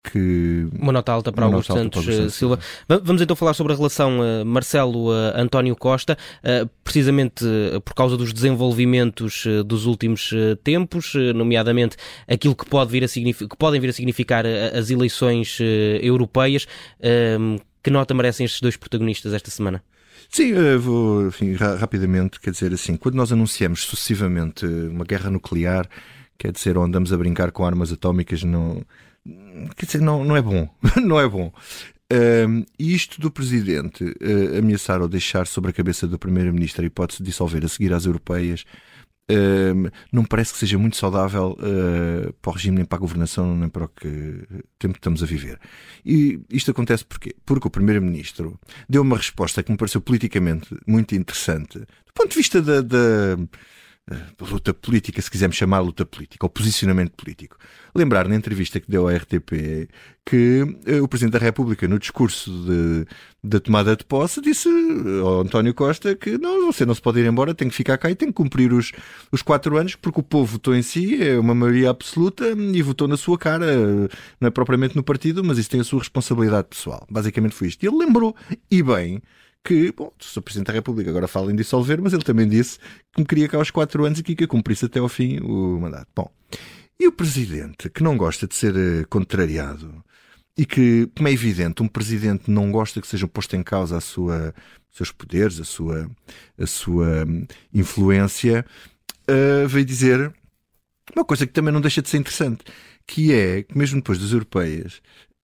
que. 0.02 0.68
Uma 0.78 0.92
nota 0.92 1.12
alta 1.12 1.32
para 1.32 1.46
Augusto 1.46 1.72
Santos, 1.72 2.04
para 2.04 2.14
Santos 2.14 2.34
Silva. 2.34 2.58
Vamos 2.88 3.22
então 3.22 3.36
falar 3.36 3.54
sobre 3.54 3.72
a 3.72 3.76
relação 3.76 4.20
uh, 4.20 4.44
Marcelo-António 4.44 5.74
uh, 5.74 5.76
Costa, 5.76 6.18
uh, 6.42 6.68
precisamente 6.82 7.44
por 7.84 7.94
causa 7.94 8.16
dos 8.16 8.32
desenvolvimentos 8.32 9.44
dos 9.64 9.86
últimos 9.86 10.30
tempos, 10.64 11.14
nomeadamente 11.34 11.96
aquilo 12.28 12.54
que, 12.54 12.66
pode 12.66 12.90
vir 12.90 13.04
a 13.04 13.08
que 13.08 13.56
podem 13.56 13.80
vir 13.80 13.90
a 13.90 13.92
significar 13.92 14.44
as 14.46 14.90
eleições 14.90 15.58
europeias. 16.00 16.66
Ehm, 17.00 17.58
que 17.82 17.90
nota 17.90 18.14
merecem 18.14 18.44
estes 18.44 18.60
dois 18.60 18.76
protagonistas 18.76 19.32
esta 19.32 19.50
semana? 19.50 19.82
Sim, 20.28 20.52
vou 20.78 21.26
enfim, 21.26 21.54
rapidamente, 21.54 22.40
quer 22.40 22.50
dizer 22.50 22.72
assim, 22.72 22.96
quando 22.96 23.16
nós 23.16 23.32
anunciamos 23.32 23.84
sucessivamente 23.84 24.64
uma 24.64 25.04
guerra 25.04 25.30
nuclear, 25.30 25.88
quer 26.38 26.52
dizer, 26.52 26.76
ou 26.76 26.84
andamos 26.84 27.12
a 27.12 27.16
brincar 27.16 27.50
com 27.50 27.64
armas 27.64 27.92
atómicas, 27.92 28.42
não 28.42 28.82
quer 29.76 29.86
dizer, 29.86 30.00
não, 30.00 30.24
não 30.24 30.36
é 30.36 30.42
bom. 30.42 30.68
não 31.02 31.20
é 31.20 31.28
bom. 31.28 31.52
E 32.78 32.94
isto 32.94 33.18
do 33.20 33.30
Presidente 33.30 34.04
uh, 34.04 34.58
ameaçar 34.58 35.00
ou 35.00 35.08
deixar 35.08 35.46
sobre 35.46 35.70
a 35.70 35.72
cabeça 35.72 36.06
do 36.06 36.18
Primeiro-Ministro 36.18 36.82
a 36.82 36.86
hipótese 36.86 37.22
de 37.22 37.30
dissolver 37.30 37.64
a 37.64 37.68
seguir 37.68 37.92
às 37.94 38.04
europeias 38.04 38.66
não 40.12 40.24
parece 40.24 40.52
que 40.52 40.58
seja 40.58 40.78
muito 40.78 40.96
saudável 40.96 41.56
uh, 41.58 42.32
para 42.34 42.50
o 42.50 42.54
regime, 42.54 42.76
nem 42.76 42.84
para 42.84 42.96
a 42.96 43.00
governação, 43.00 43.56
nem 43.56 43.68
para 43.68 43.84
o 43.84 43.88
que 43.88 44.44
tempo 44.78 44.94
que 44.94 44.98
estamos 44.98 45.22
a 45.22 45.26
viver. 45.26 45.58
E 46.04 46.40
isto 46.50 46.70
acontece 46.70 47.04
porquê? 47.04 47.34
Porque 47.44 47.66
o 47.66 47.70
Primeiro-Ministro 47.70 48.58
deu 48.88 49.02
uma 49.02 49.16
resposta 49.16 49.62
que 49.62 49.70
me 49.70 49.78
pareceu 49.78 50.00
politicamente 50.00 50.76
muito 50.86 51.14
interessante, 51.14 51.78
do 51.78 52.12
ponto 52.14 52.30
de 52.30 52.36
vista 52.36 52.60
da, 52.60 52.80
da 52.80 53.38
luta 54.40 54.74
política, 54.74 55.22
se 55.22 55.30
quisermos 55.30 55.56
chamar 55.56 55.80
luta 55.80 56.04
política, 56.04 56.44
ou 56.44 56.50
posicionamento 56.50 57.12
político. 57.12 57.56
Lembrar 57.94 58.26
na 58.26 58.34
entrevista 58.34 58.80
que 58.80 58.90
deu 58.90 59.06
à 59.06 59.14
RTP 59.14 59.88
que 60.24 60.62
uh, 60.62 61.02
o 61.02 61.08
Presidente 61.08 61.32
da 61.32 61.38
República, 61.38 61.86
no 61.86 61.98
discurso 61.98 62.50
de, 62.64 63.06
da 63.42 63.60
tomada 63.60 63.96
de 63.96 64.04
posse, 64.04 64.40
disse 64.40 64.68
ao 65.20 65.40
António 65.40 65.74
Costa 65.74 66.14
que 66.14 66.38
não, 66.38 66.66
você 66.66 66.84
não 66.84 66.94
se 66.94 67.02
pode 67.02 67.20
ir 67.20 67.26
embora, 67.26 67.54
tem 67.54 67.68
que 67.68 67.74
ficar 67.74 67.98
cá 67.98 68.10
e 68.10 68.14
tem 68.14 68.28
que 68.28 68.34
cumprir 68.34 68.72
os, 68.72 68.92
os 69.30 69.42
quatro 69.42 69.76
anos, 69.76 69.94
porque 69.94 70.20
o 70.20 70.22
povo 70.22 70.52
votou 70.52 70.74
em 70.74 70.82
si, 70.82 71.22
é 71.22 71.38
uma 71.38 71.54
maioria 71.54 71.90
absoluta 71.90 72.44
e 72.50 72.82
votou 72.82 73.06
na 73.06 73.16
sua 73.16 73.38
cara, 73.38 73.66
não 74.40 74.48
é 74.48 74.50
propriamente 74.50 74.96
no 74.96 75.02
partido, 75.02 75.42
mas 75.44 75.58
isso 75.58 75.70
tem 75.70 75.80
a 75.80 75.84
sua 75.84 76.00
responsabilidade 76.00 76.68
pessoal. 76.68 77.06
Basicamente 77.10 77.54
foi 77.54 77.68
isto. 77.68 77.82
E 77.82 77.88
ele 77.88 77.96
lembrou, 77.96 78.34
e 78.70 78.82
bem, 78.82 79.22
que, 79.64 79.92
bom, 79.92 80.12
Sr. 80.18 80.42
Presidente 80.42 80.66
da 80.68 80.72
República 80.72 81.10
agora 81.10 81.28
fala 81.28 81.52
em 81.52 81.56
dissolver, 81.56 82.00
mas 82.00 82.12
ele 82.12 82.24
também 82.24 82.48
disse 82.48 82.78
que 83.12 83.20
me 83.20 83.26
queria 83.26 83.48
cá 83.48 83.58
aos 83.58 83.70
quatro 83.70 84.04
anos 84.04 84.18
e 84.18 84.22
que, 84.22 84.34
que 84.34 84.46
cumprisse 84.46 84.86
até 84.86 84.98
ao 84.98 85.08
fim 85.08 85.38
o 85.40 85.78
mandato. 85.80 86.08
Bom, 86.14 86.30
e 86.98 87.06
o 87.06 87.12
Presidente, 87.12 87.88
que 87.88 88.02
não 88.02 88.16
gosta 88.16 88.46
de 88.46 88.54
ser 88.54 88.74
uh, 88.74 89.06
contrariado 89.08 90.04
e 90.56 90.66
que, 90.66 91.08
como 91.16 91.28
é 91.28 91.32
evidente, 91.32 91.82
um 91.82 91.88
Presidente 91.88 92.50
não 92.50 92.70
gosta 92.70 93.00
que 93.00 93.06
sejam 93.06 93.28
postos 93.28 93.58
em 93.58 93.62
causa 93.62 93.96
a 93.96 94.00
sua, 94.00 94.54
seus 94.90 95.10
poderes, 95.10 95.58
a 95.60 95.64
sua, 95.64 96.10
a 96.58 96.66
sua 96.66 97.24
hum, 97.24 97.46
influência, 97.72 98.64
uh, 99.28 99.66
veio 99.68 99.84
dizer 99.84 100.32
uma 101.14 101.24
coisa 101.24 101.46
que 101.46 101.52
também 101.52 101.72
não 101.72 101.80
deixa 101.80 102.02
de 102.02 102.08
ser 102.08 102.18
interessante, 102.18 102.64
que 103.06 103.32
é 103.32 103.62
que 103.62 103.76
mesmo 103.76 104.00
depois 104.00 104.18
das 104.18 104.32
europeias, 104.32 105.00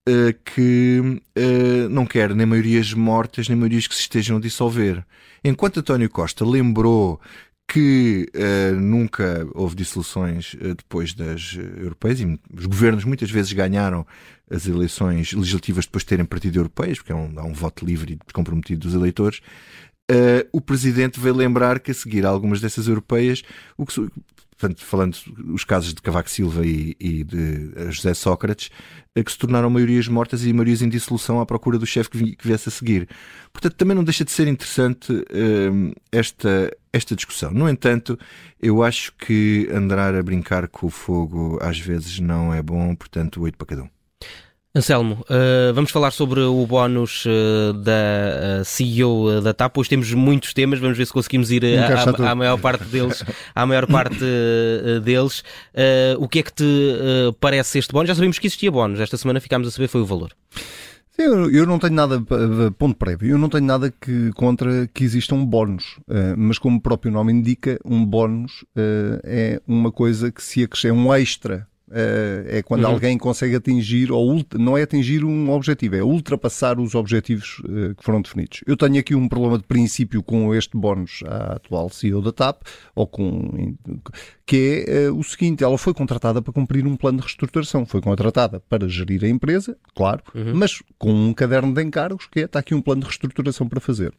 uh, 0.08 0.34
que 0.44 1.00
uh, 1.00 1.88
não 1.90 2.06
quer 2.06 2.34
nem 2.34 2.46
maiorias 2.46 2.92
mortas, 2.94 3.48
nem 3.48 3.56
maiorias 3.56 3.86
que 3.86 3.94
se 3.94 4.02
estejam 4.02 4.38
a 4.38 4.40
dissolver. 4.40 5.04
Enquanto 5.44 5.80
António 5.80 6.08
Costa 6.08 6.44
lembrou 6.44 7.20
que 7.70 8.26
uh, 8.34 8.80
nunca 8.80 9.46
houve 9.54 9.76
dissoluções 9.76 10.56
depois 10.76 11.12
das 11.12 11.54
europeias 11.54 12.20
e 12.20 12.40
os 12.56 12.66
governos 12.66 13.04
muitas 13.04 13.30
vezes 13.30 13.52
ganharam 13.52 14.06
as 14.50 14.66
eleições 14.66 15.34
legislativas 15.34 15.84
depois 15.84 16.02
de 16.02 16.08
terem 16.08 16.24
partido 16.24 16.58
europeias, 16.58 16.98
porque 16.98 17.12
é 17.12 17.14
um, 17.14 17.30
há 17.36 17.44
um 17.44 17.52
voto 17.52 17.84
livre 17.84 18.14
e 18.14 18.16
descomprometido 18.16 18.80
dos 18.80 18.94
eleitores. 18.94 19.40
Uh, 20.10 20.48
o 20.52 20.60
presidente 20.62 21.20
veio 21.20 21.34
lembrar 21.34 21.80
que 21.80 21.90
a 21.90 21.94
seguir 21.94 22.24
a 22.24 22.30
algumas 22.30 22.62
dessas 22.62 22.88
europeias, 22.88 23.42
o 23.76 23.84
que, 23.84 23.92
portanto, 24.58 24.84
falando 24.84 25.16
os 25.54 25.64
casos 25.64 25.94
de 25.94 26.02
Cavaco 26.02 26.28
Silva 26.28 26.66
e, 26.66 26.96
e 26.98 27.22
de 27.22 27.72
eh, 27.76 27.90
José 27.92 28.12
Sócrates, 28.12 28.70
eh, 29.14 29.22
que 29.22 29.30
se 29.30 29.38
tornaram 29.38 29.70
maiorias 29.70 30.08
mortas 30.08 30.44
e 30.44 30.52
maiorias 30.52 30.82
em 30.82 30.88
dissolução 30.88 31.40
à 31.40 31.46
procura 31.46 31.78
do 31.78 31.86
chefe 31.86 32.10
que, 32.10 32.36
viesse 32.42 32.68
a 32.68 32.72
seguir. 32.72 33.08
Portanto, 33.52 33.74
também 33.74 33.94
não 33.94 34.02
deixa 34.02 34.24
de 34.24 34.32
ser 34.32 34.48
interessante 34.48 35.12
uh, 35.12 35.94
esta, 36.10 36.76
esta 36.92 37.14
discussão. 37.14 37.52
No 37.52 37.68
entanto, 37.68 38.18
eu 38.60 38.82
acho 38.82 39.12
que 39.16 39.68
andar 39.72 40.14
a 40.14 40.22
brincar 40.22 40.66
com 40.66 40.88
o 40.88 40.90
fogo 40.90 41.58
às 41.62 41.78
vezes 41.78 42.18
não 42.18 42.52
é 42.52 42.60
bom, 42.60 42.94
portanto, 42.96 43.40
oito 43.42 43.56
para 43.56 43.66
cada 43.66 43.82
um. 43.84 43.97
Anselmo, 44.78 45.24
uh, 45.28 45.74
vamos 45.74 45.90
falar 45.90 46.12
sobre 46.12 46.40
o 46.40 46.64
bónus 46.64 47.24
uh, 47.26 47.72
da 47.72 48.60
uh, 48.60 48.64
CEO 48.64 49.40
da 49.40 49.52
TAP. 49.52 49.76
Hoje 49.76 49.90
temos 49.90 50.12
muitos 50.12 50.54
temas, 50.54 50.78
vamos 50.78 50.96
ver 50.96 51.04
se 51.04 51.12
conseguimos 51.12 51.50
ir 51.50 51.64
à, 52.24 52.32
maior 52.36 52.56
parte 52.60 52.84
deles. 52.84 53.24
À 53.56 53.66
maior 53.66 53.88
parte 53.88 54.20
deles. 55.02 55.42
o 56.20 56.28
que 56.28 56.38
é 56.38 56.42
que 56.44 56.52
te 56.52 56.64
parece 57.40 57.80
este 57.80 57.92
bónus? 57.92 58.06
Já 58.06 58.14
sabíamos 58.14 58.38
que 58.38 58.46
existia 58.46 58.70
bónus, 58.70 59.00
esta 59.00 59.16
semana 59.16 59.40
ficámos 59.40 59.66
a 59.66 59.72
saber 59.72 59.88
foi 59.88 60.00
o 60.00 60.06
valor. 60.06 60.30
Eu, 61.18 61.50
eu 61.50 61.66
não 61.66 61.80
tenho 61.80 61.94
nada, 61.94 62.22
ponto 62.78 62.96
prévio, 62.96 63.30
eu 63.30 63.38
não 63.38 63.48
tenho 63.48 63.64
nada 63.64 63.92
que, 64.00 64.30
contra 64.36 64.86
que 64.94 65.02
exista 65.02 65.34
um 65.34 65.44
bónus, 65.44 65.98
mas 66.36 66.56
como 66.56 66.76
o 66.76 66.80
próprio 66.80 67.10
nome 67.10 67.32
indica, 67.32 67.80
um 67.84 68.06
bónus 68.06 68.64
é 69.24 69.60
uma 69.66 69.90
coisa 69.90 70.30
que 70.30 70.40
se 70.40 70.68
é 70.84 70.92
um 70.92 71.12
extra 71.12 71.66
Uh, 71.77 71.77
é 71.90 72.62
quando 72.62 72.84
uhum. 72.84 72.90
alguém 72.90 73.16
consegue 73.16 73.56
atingir, 73.56 74.12
ou 74.12 74.44
não 74.58 74.76
é 74.76 74.82
atingir 74.82 75.24
um 75.24 75.50
objetivo, 75.50 75.96
é 75.96 76.02
ultrapassar 76.02 76.78
os 76.78 76.94
objetivos 76.94 77.60
uh, 77.60 77.94
que 77.94 78.04
foram 78.04 78.20
definidos. 78.20 78.60
Eu 78.66 78.76
tenho 78.76 78.98
aqui 78.98 79.14
um 79.14 79.28
problema 79.28 79.58
de 79.58 79.64
princípio 79.64 80.22
com 80.22 80.54
este 80.54 80.76
bónus 80.76 81.22
à 81.26 81.54
atual 81.54 81.88
CEO 81.90 82.20
da 82.20 82.32
TAP, 82.32 82.62
ou 82.94 83.06
com, 83.06 83.74
que 84.44 84.84
é 84.86 85.10
uh, 85.10 85.18
o 85.18 85.22
seguinte: 85.22 85.64
ela 85.64 85.78
foi 85.78 85.94
contratada 85.94 86.42
para 86.42 86.52
cumprir 86.52 86.86
um 86.86 86.96
plano 86.96 87.18
de 87.18 87.24
reestruturação, 87.24 87.86
foi 87.86 88.00
contratada 88.00 88.60
para 88.68 88.88
gerir 88.88 89.24
a 89.24 89.28
empresa, 89.28 89.76
claro, 89.94 90.22
uhum. 90.34 90.52
mas 90.54 90.82
com 90.98 91.12
um 91.12 91.32
caderno 91.32 91.72
de 91.72 91.82
encargos, 91.82 92.26
que 92.26 92.40
é, 92.40 92.44
está 92.44 92.58
aqui 92.58 92.74
um 92.74 92.82
plano 92.82 93.00
de 93.00 93.06
reestruturação 93.06 93.68
para 93.68 93.80
fazer. 93.80 94.12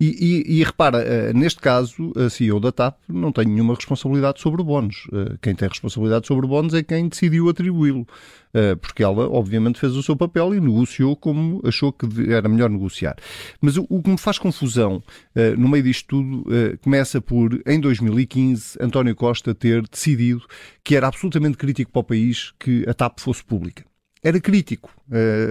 E, 0.00 0.06
e, 0.06 0.60
e 0.60 0.64
repara, 0.64 1.32
neste 1.32 1.60
caso, 1.60 2.12
a 2.16 2.28
CEO 2.28 2.58
da 2.58 2.72
TAP 2.72 2.96
não 3.08 3.30
tem 3.30 3.44
nenhuma 3.46 3.74
responsabilidade 3.74 4.40
sobre 4.40 4.60
o 4.60 4.64
bónus. 4.64 5.06
quem 5.40 5.54
tem 5.54 5.68
responsabilidade 5.68 6.26
sobre 6.26 6.46
o 6.46 6.48
bónus 6.48 6.74
é 6.74 6.82
quem 6.82 7.08
decidiu 7.12 7.48
atribuí-lo. 7.48 8.06
Eh, 8.54 8.74
porque 8.76 9.02
ela, 9.02 9.28
obviamente, 9.30 9.80
fez 9.80 9.96
o 9.96 10.02
seu 10.02 10.14
papel 10.14 10.54
e 10.54 10.60
negociou 10.60 11.16
como 11.16 11.60
achou 11.64 11.92
que 11.92 12.06
era 12.30 12.48
melhor 12.48 12.68
negociar. 12.68 13.16
Mas 13.60 13.76
o 13.76 14.02
que 14.02 14.10
me 14.10 14.18
faz 14.18 14.38
confusão 14.38 15.02
eh, 15.34 15.56
no 15.56 15.68
meio 15.68 15.82
disto 15.82 16.08
tudo 16.08 16.44
eh, 16.54 16.76
começa 16.82 17.20
por, 17.20 17.60
em 17.66 17.80
2015, 17.80 18.76
António 18.80 19.14
Costa 19.14 19.54
ter 19.54 19.82
decidido 19.88 20.42
que 20.84 20.94
era 20.94 21.06
absolutamente 21.06 21.56
crítico 21.56 21.90
para 21.90 22.00
o 22.00 22.04
país 22.04 22.52
que 22.58 22.84
a 22.86 22.92
TAP 22.92 23.20
fosse 23.20 23.42
pública 23.42 23.84
era 24.24 24.38
crítico. 24.40 24.88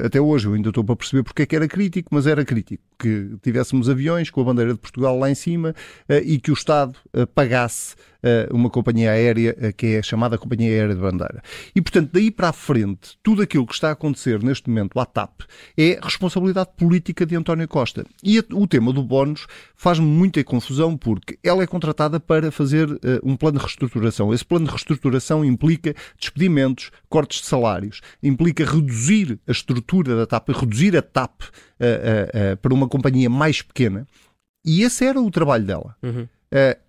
Até 0.06 0.22
hoje 0.22 0.48
eu 0.48 0.54
ainda 0.54 0.70
estou 0.70 0.82
para 0.82 0.96
perceber 0.96 1.24
porque 1.24 1.42
é 1.42 1.46
que 1.46 1.58
era 1.58 1.68
crítico, 1.68 2.08
mas 2.10 2.26
era 2.26 2.46
crítico. 2.46 2.82
Que 2.98 3.36
tivéssemos 3.42 3.90
aviões 3.90 4.30
com 4.30 4.40
a 4.40 4.44
bandeira 4.46 4.72
de 4.72 4.80
Portugal 4.80 5.20
lá 5.20 5.30
em 5.30 5.36
cima 5.36 5.76
e 6.24 6.40
que 6.40 6.52
o 6.52 6.54
Estado 6.54 6.98
pagasse 7.36 7.96
uma 8.52 8.70
companhia 8.70 9.12
aérea 9.12 9.74
que 9.76 9.96
é 9.96 10.02
chamada 10.02 10.38
Companhia 10.38 10.70
Aérea 10.70 10.96
de 10.96 11.02
Bandeira. 11.02 11.42
E, 11.76 11.82
portanto, 11.82 12.10
daí 12.14 12.30
para 12.30 12.50
a 12.50 12.54
frente, 12.54 13.18
tudo 13.24 13.42
aquilo 13.42 13.66
que 13.66 13.74
está 13.74 13.90
a 13.90 13.94
acontecer 13.94 14.44
neste 14.44 14.70
momento 14.70 15.00
à 15.00 15.06
TAP 15.06 15.42
é 15.78 16.00
responsabilidade 16.02 16.70
política 16.78 17.26
de 17.26 17.36
António 17.36 17.68
Costa. 17.68 18.06
E 18.24 18.40
o 18.40 18.68
tema 18.68 18.94
do 18.94 19.04
bónus 19.04 19.48
faz-me 19.76 20.06
muita 20.06 20.44
confusão 20.44 20.98
porque 20.98 21.38
ela 21.44 21.64
é 21.64 21.68
contratada 21.68 22.20
para 22.20 22.52
fazer 22.52 22.88
um 23.24 23.36
plano 23.36 23.58
de 23.58 23.66
reestruturação. 23.66 24.34
Esse 24.34 24.46
plano 24.46 24.66
de 24.66 24.72
reestruturação 24.72 25.44
implica 25.44 25.96
despedimentos, 26.20 26.92
cortes 27.10 27.42
de 27.42 27.48
salários, 27.48 28.02
implica 28.22 28.66
reduzir 28.66 29.40
a 29.48 29.52
estrutura 29.52 30.16
da 30.16 30.26
TAP, 30.26 30.50
reduzir 30.50 30.96
a 30.98 31.02
TAP 31.02 31.42
uh, 31.42 31.44
uh, 31.44 32.58
para 32.58 32.74
uma 32.74 32.88
companhia 32.88 33.30
mais 33.30 33.62
pequena. 33.62 34.08
E 34.66 34.84
esse 34.84 35.06
era 35.06 35.20
o 35.20 35.32
trabalho 35.32 35.66
dela. 35.66 35.96
Uhum. 36.04 36.28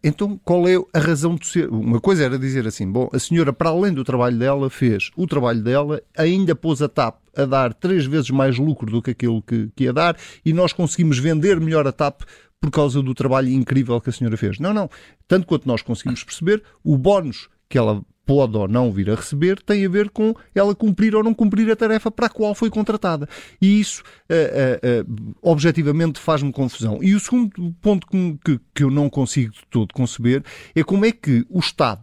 Então, 0.02 0.40
qual 0.44 0.66
é 0.66 0.74
a 0.92 0.98
razão 0.98 1.36
de 1.36 1.46
ser? 1.46 1.68
Uma 1.70 2.00
coisa 2.00 2.24
era 2.24 2.38
dizer 2.38 2.66
assim: 2.66 2.90
bom, 2.90 3.08
a 3.12 3.18
senhora, 3.18 3.52
para 3.52 3.70
além 3.70 3.92
do 3.92 4.02
trabalho 4.02 4.36
dela, 4.36 4.68
fez 4.68 5.10
o 5.16 5.26
trabalho 5.26 5.62
dela, 5.62 6.02
ainda 6.16 6.54
pôs 6.54 6.82
a 6.82 6.88
TAP 6.88 7.20
a 7.36 7.44
dar 7.44 7.72
três 7.72 8.04
vezes 8.04 8.30
mais 8.30 8.58
lucro 8.58 8.90
do 8.90 9.00
que 9.00 9.12
aquilo 9.12 9.40
que, 9.40 9.70
que 9.76 9.84
ia 9.84 9.92
dar, 9.92 10.16
e 10.44 10.52
nós 10.52 10.72
conseguimos 10.72 11.18
vender 11.18 11.60
melhor 11.60 11.86
a 11.86 11.92
TAP 11.92 12.22
por 12.60 12.70
causa 12.70 13.02
do 13.02 13.14
trabalho 13.14 13.48
incrível 13.48 14.00
que 14.00 14.10
a 14.10 14.12
senhora 14.12 14.36
fez. 14.36 14.58
Não, 14.58 14.72
não. 14.72 14.90
Tanto 15.26 15.46
quanto 15.46 15.66
nós 15.66 15.82
conseguimos 15.82 16.22
perceber, 16.22 16.62
o 16.84 16.96
bónus 16.96 17.48
que 17.68 17.78
ela 17.78 18.02
pode 18.24 18.56
ou 18.56 18.68
não 18.68 18.90
vir 18.92 19.10
a 19.10 19.14
receber 19.14 19.60
tem 19.60 19.84
a 19.84 19.88
ver 19.88 20.10
com 20.10 20.34
ela 20.54 20.74
cumprir 20.74 21.14
ou 21.14 21.22
não 21.22 21.34
cumprir 21.34 21.70
a 21.70 21.76
tarefa 21.76 22.10
para 22.10 22.26
a 22.26 22.30
qual 22.30 22.54
foi 22.54 22.70
contratada. 22.70 23.28
E 23.60 23.80
isso, 23.80 24.02
uh, 24.30 24.34
uh, 24.34 25.02
uh, 25.02 25.34
objetivamente, 25.42 26.18
faz-me 26.18 26.52
confusão. 26.52 26.98
E 27.02 27.14
o 27.14 27.20
segundo 27.20 27.74
ponto 27.80 28.06
que, 28.06 28.60
que, 28.74 28.82
eu 28.82 28.90
não 28.90 29.08
consigo 29.08 29.52
de 29.52 29.62
todo 29.70 29.92
conceber 29.92 30.42
é 30.74 30.82
como 30.82 31.04
é 31.04 31.12
que 31.12 31.44
o 31.48 31.58
Estado, 31.58 32.02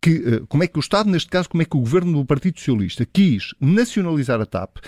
que, 0.00 0.40
como 0.48 0.62
é 0.62 0.66
que 0.66 0.78
o 0.78 0.80
Estado, 0.80 1.10
neste 1.10 1.28
caso, 1.28 1.48
como 1.48 1.62
é 1.62 1.64
que 1.64 1.76
o 1.76 1.80
governo 1.80 2.12
do 2.12 2.24
Partido 2.24 2.58
Socialista 2.58 3.06
quis 3.06 3.54
nacionalizar 3.60 4.40
a 4.40 4.46
TAP, 4.46 4.78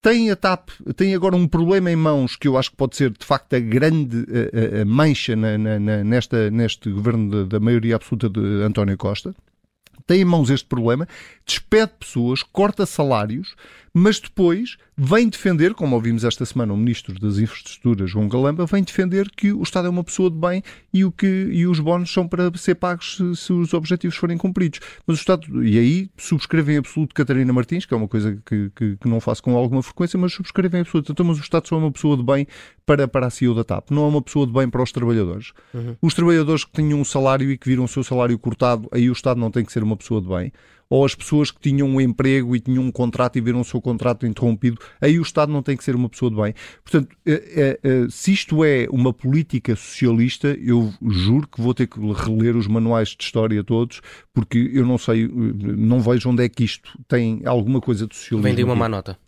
tem 0.00 0.30
a 0.30 0.36
TAP, 0.36 0.70
tem 0.96 1.14
agora 1.14 1.34
um 1.34 1.48
problema 1.48 1.90
em 1.90 1.96
mãos 1.96 2.36
que 2.36 2.46
eu 2.46 2.56
acho 2.56 2.70
que 2.70 2.76
pode 2.76 2.96
ser 2.96 3.10
de 3.10 3.26
facto 3.26 3.54
a 3.54 3.58
grande 3.58 4.24
a, 4.30 4.82
a 4.82 4.84
mancha 4.84 5.34
na, 5.34 5.58
na, 5.58 6.04
nesta, 6.04 6.50
neste 6.50 6.90
governo 6.90 7.44
da 7.46 7.58
maioria 7.58 7.96
absoluta 7.96 8.30
de 8.30 8.62
António 8.62 8.96
Costa 8.96 9.34
tem 10.08 10.22
em 10.22 10.24
mãos 10.24 10.48
este 10.48 10.66
problema, 10.66 11.06
despede 11.46 11.92
pessoas, 12.00 12.42
corta 12.42 12.86
salários, 12.86 13.54
mas 13.98 14.20
depois 14.20 14.76
vem 14.96 15.28
defender, 15.28 15.74
como 15.74 15.94
ouvimos 15.94 16.24
esta 16.24 16.44
semana 16.44 16.72
o 16.72 16.76
Ministro 16.76 17.18
das 17.18 17.38
Infraestruturas, 17.38 18.10
João 18.10 18.28
Galamba, 18.28 18.64
vem 18.66 18.82
defender 18.82 19.30
que 19.30 19.52
o 19.52 19.62
Estado 19.62 19.86
é 19.86 19.90
uma 19.90 20.04
pessoa 20.04 20.30
de 20.30 20.36
bem 20.36 20.62
e, 20.92 21.04
o 21.04 21.10
que, 21.10 21.26
e 21.26 21.66
os 21.66 21.80
bónus 21.80 22.12
são 22.12 22.26
para 22.26 22.50
ser 22.56 22.76
pagos 22.76 23.16
se, 23.16 23.36
se 23.36 23.52
os 23.52 23.74
objetivos 23.74 24.16
forem 24.16 24.38
cumpridos. 24.38 24.80
Mas 25.06 25.18
o 25.18 25.20
Estado, 25.20 25.64
e 25.64 25.78
aí 25.78 26.10
subscrevem 26.16 26.76
em 26.76 26.78
absoluto 26.78 27.14
Catarina 27.14 27.52
Martins, 27.52 27.86
que 27.86 27.94
é 27.94 27.96
uma 27.96 28.08
coisa 28.08 28.40
que, 28.46 28.70
que, 28.74 28.96
que 28.96 29.08
não 29.08 29.20
faço 29.20 29.42
com 29.42 29.56
alguma 29.56 29.82
frequência, 29.82 30.18
mas 30.18 30.32
subscrevem 30.32 30.78
em 30.78 30.82
absoluto. 30.82 31.12
Então, 31.12 31.26
mas 31.26 31.38
o 31.38 31.42
Estado 31.42 31.68
só 31.68 31.76
é 31.76 31.78
uma 31.78 31.92
pessoa 31.92 32.16
de 32.16 32.22
bem 32.22 32.46
para, 32.86 33.06
para 33.08 33.26
a 33.26 33.30
CEO 33.30 33.54
da 33.54 33.64
TAP, 33.64 33.90
não 33.90 34.04
é 34.04 34.08
uma 34.08 34.22
pessoa 34.22 34.46
de 34.46 34.52
bem 34.52 34.68
para 34.68 34.82
os 34.82 34.92
trabalhadores. 34.92 35.52
Uhum. 35.74 35.96
Os 36.00 36.14
trabalhadores 36.14 36.64
que 36.64 36.72
tinham 36.72 37.00
um 37.00 37.04
salário 37.04 37.50
e 37.50 37.58
que 37.58 37.68
viram 37.68 37.84
o 37.84 37.88
seu 37.88 38.02
salário 38.02 38.38
cortado, 38.38 38.88
aí 38.92 39.10
o 39.10 39.12
Estado 39.12 39.38
não 39.38 39.50
tem 39.50 39.64
que 39.64 39.72
ser 39.72 39.82
uma 39.82 39.96
pessoa 39.96 40.20
de 40.20 40.28
bem 40.28 40.52
ou 40.90 41.04
as 41.04 41.14
pessoas 41.14 41.50
que 41.50 41.60
tinham 41.60 41.88
um 41.88 42.00
emprego 42.00 42.56
e 42.56 42.60
tinham 42.60 42.82
um 42.82 42.90
contrato 42.90 43.36
e 43.36 43.40
viram 43.40 43.60
o 43.60 43.64
seu 43.64 43.80
contrato 43.80 44.26
interrompido, 44.26 44.78
aí 45.00 45.18
o 45.18 45.22
Estado 45.22 45.52
não 45.52 45.62
tem 45.62 45.76
que 45.76 45.84
ser 45.84 45.94
uma 45.94 46.08
pessoa 46.08 46.30
de 46.30 46.36
bem. 46.36 46.54
Portanto, 46.82 47.14
é, 47.26 47.78
é, 47.82 48.06
se 48.08 48.32
isto 48.32 48.64
é 48.64 48.86
uma 48.90 49.12
política 49.12 49.76
socialista, 49.76 50.48
eu 50.60 50.92
juro 51.08 51.46
que 51.46 51.60
vou 51.60 51.74
ter 51.74 51.86
que 51.86 52.00
reler 52.00 52.56
os 52.56 52.66
manuais 52.66 53.08
de 53.08 53.22
história 53.22 53.62
todos, 53.62 54.00
porque 54.32 54.70
eu 54.72 54.86
não 54.86 54.98
sei, 54.98 55.28
não 55.28 56.00
vejo 56.00 56.30
onde 56.30 56.44
é 56.44 56.48
que 56.48 56.64
isto 56.64 56.98
tem 57.06 57.42
alguma 57.44 57.80
coisa 57.80 58.06
de 58.06 58.16
socialismo. 58.16 58.42
Vem 58.42 58.54
de 58.54 58.64
uma 58.64 58.74
má 58.74 58.88
nota. 58.88 59.18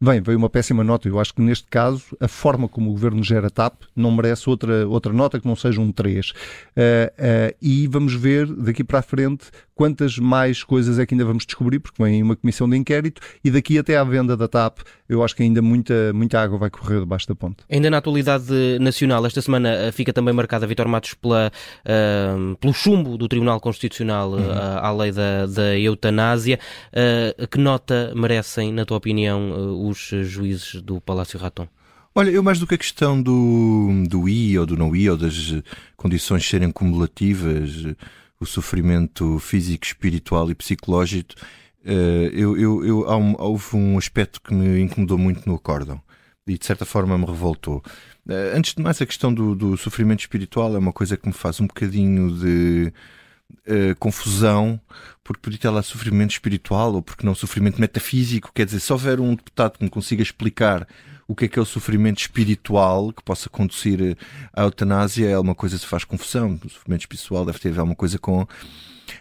Bem, 0.00 0.20
veio 0.20 0.38
uma 0.38 0.48
péssima 0.48 0.84
nota. 0.84 1.08
Eu 1.08 1.18
acho 1.18 1.34
que 1.34 1.42
neste 1.42 1.66
caso 1.66 2.16
a 2.20 2.28
forma 2.28 2.68
como 2.68 2.88
o 2.88 2.92
governo 2.92 3.22
gera 3.22 3.50
TAP 3.50 3.82
não 3.96 4.12
merece 4.12 4.48
outra, 4.48 4.86
outra 4.86 5.12
nota 5.12 5.40
que 5.40 5.46
não 5.46 5.56
seja 5.56 5.80
um 5.80 5.90
3. 5.90 6.30
Uh, 6.30 6.32
uh, 6.32 7.56
e 7.60 7.88
vamos 7.88 8.14
ver 8.14 8.46
daqui 8.46 8.84
para 8.84 9.00
a 9.00 9.02
frente 9.02 9.46
quantas 9.78 10.18
mais 10.18 10.64
coisas 10.64 10.98
é 10.98 11.06
que 11.06 11.14
ainda 11.14 11.24
vamos 11.24 11.46
descobrir, 11.46 11.78
porque 11.78 12.02
vem 12.02 12.20
uma 12.20 12.34
comissão 12.34 12.68
de 12.68 12.76
inquérito 12.76 13.22
e 13.44 13.48
daqui 13.48 13.78
até 13.78 13.96
à 13.96 14.02
venda 14.02 14.36
da 14.36 14.48
TAP, 14.48 14.80
eu 15.08 15.22
acho 15.22 15.36
que 15.36 15.42
ainda 15.44 15.62
muita, 15.62 16.12
muita 16.12 16.42
água 16.42 16.58
vai 16.58 16.68
correr 16.68 16.98
debaixo 16.98 17.28
da 17.28 17.34
ponte. 17.36 17.58
Ainda 17.70 17.88
na 17.88 17.98
atualidade 17.98 18.52
nacional, 18.80 19.24
esta 19.24 19.40
semana 19.40 19.68
eh, 19.68 19.92
fica 19.92 20.12
também 20.12 20.34
marcada, 20.34 20.66
Vitor 20.66 20.88
Matos, 20.88 21.14
pela, 21.14 21.52
uh, 21.84 22.56
pelo 22.56 22.74
chumbo 22.74 23.16
do 23.16 23.28
Tribunal 23.28 23.60
Constitucional 23.60 24.32
uhum. 24.32 24.40
uh, 24.40 24.78
à 24.82 24.90
lei 24.90 25.12
da, 25.12 25.46
da 25.46 25.78
eutanásia. 25.78 26.58
Uh, 26.92 27.46
que 27.46 27.58
nota 27.58 28.12
merecem, 28.16 28.72
na 28.72 28.84
tua 28.84 28.96
opinião, 28.96 29.86
os 29.88 30.10
juízes 30.24 30.82
do 30.82 31.00
Palácio 31.00 31.38
Raton? 31.38 31.68
Olha, 32.16 32.30
eu 32.30 32.42
mais 32.42 32.58
do 32.58 32.66
que 32.66 32.74
a 32.74 32.78
questão 32.78 33.22
do, 33.22 34.02
do 34.08 34.28
I 34.28 34.58
ou 34.58 34.66
do 34.66 34.76
não 34.76 34.96
I 34.96 35.08
ou 35.08 35.16
das 35.16 35.54
condições 35.96 36.48
serem 36.48 36.72
cumulativas, 36.72 37.94
o 38.40 38.46
sofrimento 38.46 39.38
físico, 39.38 39.84
espiritual 39.84 40.50
e 40.50 40.54
psicológico, 40.54 41.34
uh, 41.84 41.88
eu, 42.32 42.56
eu, 42.56 42.84
eu, 42.84 43.10
um, 43.10 43.34
houve 43.38 43.76
um 43.76 43.98
aspecto 43.98 44.40
que 44.40 44.54
me 44.54 44.80
incomodou 44.80 45.18
muito 45.18 45.48
no 45.48 45.56
acórdão 45.56 46.00
e 46.46 46.56
de 46.56 46.64
certa 46.64 46.84
forma 46.84 47.18
me 47.18 47.26
revoltou. 47.26 47.82
Uh, 48.26 48.56
antes 48.56 48.74
de 48.74 48.82
mais, 48.82 49.00
a 49.00 49.06
questão 49.06 49.32
do, 49.32 49.54
do, 49.54 49.76
sofrimento 49.76 50.20
espiritual 50.20 50.74
é 50.74 50.78
uma 50.78 50.92
coisa 50.92 51.16
que 51.16 51.26
me 51.26 51.34
faz 51.34 51.60
um 51.60 51.66
bocadinho 51.66 52.30
de 52.38 52.92
uh, 53.66 53.96
confusão, 53.98 54.80
porque 55.24 55.42
podia 55.42 55.58
ter 55.58 55.70
lá 55.70 55.82
sofrimento 55.82 56.30
espiritual 56.30 56.94
ou 56.94 57.02
porque 57.02 57.26
não 57.26 57.34
sofrimento 57.34 57.80
metafísico. 57.80 58.52
Quer 58.54 58.66
dizer, 58.66 58.80
se 58.80 58.92
houver 58.92 59.20
um 59.20 59.34
deputado 59.34 59.78
que 59.78 59.84
me 59.84 59.90
consiga 59.90 60.22
explicar 60.22 60.86
o 61.28 61.34
que 61.34 61.44
é 61.44 61.48
que 61.48 61.58
é 61.58 61.62
o 61.62 61.66
sofrimento 61.66 62.20
espiritual 62.20 63.12
que 63.12 63.22
possa 63.22 63.50
conduzir 63.50 64.16
à 64.52 64.62
eutanásia 64.62 65.28
é 65.28 65.38
uma 65.38 65.54
coisa 65.54 65.76
que 65.76 65.82
se 65.82 65.86
faz 65.86 66.02
confusão. 66.02 66.58
O 66.64 66.70
sofrimento 66.70 67.02
espiritual 67.02 67.44
deve 67.44 67.58
ter 67.58 67.78
alguma 67.78 67.94
coisa 67.94 68.18
com 68.18 68.46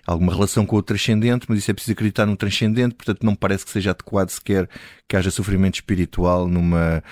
alguma 0.05 0.33
relação 0.33 0.65
com 0.65 0.77
o 0.77 0.81
transcendente, 0.81 1.45
mas 1.49 1.59
isso 1.59 1.71
é 1.71 1.73
preciso 1.73 1.93
acreditar 1.93 2.25
no 2.25 2.37
transcendente, 2.37 2.95
portanto 2.95 3.23
não 3.23 3.35
parece 3.35 3.65
que 3.65 3.71
seja 3.71 3.91
adequado 3.91 4.29
sequer 4.29 4.69
que 5.07 5.15
haja 5.15 5.29
sofrimento 5.31 5.75
espiritual 5.75 6.47
numa 6.47 7.03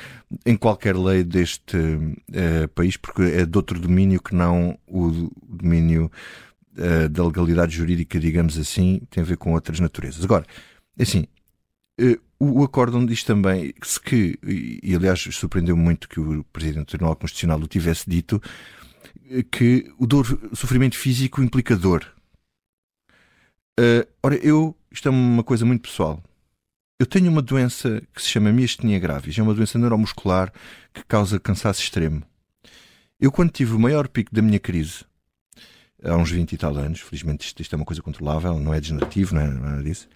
em 0.45 0.55
qualquer 0.55 0.95
lei 0.95 1.23
deste 1.23 1.77
uh, 1.77 2.67
país, 2.73 2.97
porque 2.97 3.21
é 3.21 3.45
de 3.45 3.57
outro 3.57 3.79
domínio 3.79 4.21
que 4.21 4.33
não 4.33 4.77
o 4.87 5.29
domínio 5.47 6.11
uh, 6.77 7.09
da 7.09 7.23
legalidade 7.23 7.75
jurídica, 7.75 8.19
digamos 8.19 8.57
assim, 8.57 9.01
tem 9.09 9.21
a 9.21 9.25
ver 9.25 9.37
com 9.37 9.53
outras 9.53 9.79
naturezas. 9.79 10.23
Agora, 10.23 10.45
assim, 10.99 11.21
uh, 11.21 11.27
o 12.39 12.63
acórdão 12.63 13.05
diz 13.05 13.23
também 13.23 13.73
que, 14.03 14.37
e 14.83 14.95
aliás 14.95 15.21
surpreendeu 15.31 15.77
muito 15.77 16.09
que 16.09 16.19
o 16.19 16.43
Presidente 16.45 16.85
do 16.85 16.89
Tribunal 16.89 17.15
Constitucional 17.15 17.59
o 17.59 17.67
tivesse 17.67 18.09
dito, 18.09 18.41
que 19.51 19.91
o, 19.97 20.05
dor, 20.05 20.25
o 20.51 20.55
sofrimento 20.55 20.97
físico 20.97 21.41
implica 21.41 21.75
dor. 21.75 22.13
Uh, 23.79 24.07
ora, 24.23 24.35
eu, 24.35 24.75
isto 24.91 25.07
é 25.07 25.11
uma 25.11 25.43
coisa 25.43 25.65
muito 25.65 25.81
pessoal. 25.81 26.21
Eu 26.97 27.05
tenho 27.05 27.29
uma 27.29 27.41
doença 27.41 28.01
que 28.13 28.21
se 28.21 28.29
chama 28.29 28.51
miastenia 28.53 28.99
gravis, 28.99 29.37
é 29.37 29.41
uma 29.41 29.53
doença 29.53 29.77
neuromuscular 29.77 30.53
que 30.93 31.03
causa 31.05 31.39
cansaço 31.39 31.81
extremo. 31.81 32.23
Eu, 33.19 33.31
quando 33.31 33.51
tive 33.51 33.73
o 33.73 33.79
maior 33.79 34.07
pico 34.07 34.33
da 34.33 34.41
minha 34.41 34.59
crise, 34.59 35.03
há 36.03 36.15
uns 36.15 36.31
20 36.31 36.53
e 36.53 36.57
tal 36.57 36.77
anos, 36.77 37.01
felizmente 37.01 37.47
isto, 37.47 37.61
isto 37.61 37.73
é 37.73 37.75
uma 37.75 37.85
coisa 37.85 38.01
controlável, 38.01 38.57
não 38.59 38.73
é 38.73 38.79
degenerativo, 38.79 39.35
não 39.35 39.41
é 39.41 39.47
nada 39.47 39.83
disso. 39.83 40.07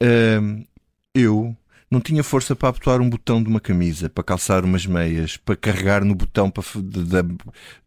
Uh, 0.00 0.64
eu 1.16 1.56
não 1.90 2.00
tinha 2.00 2.22
força 2.24 2.56
para 2.56 2.68
apertar 2.68 3.00
um 3.00 3.08
botão 3.08 3.40
de 3.40 3.48
uma 3.48 3.60
camisa, 3.60 4.10
para 4.10 4.24
calçar 4.24 4.64
umas 4.64 4.84
meias, 4.84 5.36
para 5.36 5.54
carregar 5.54 6.04
no 6.04 6.14
botão 6.16 6.52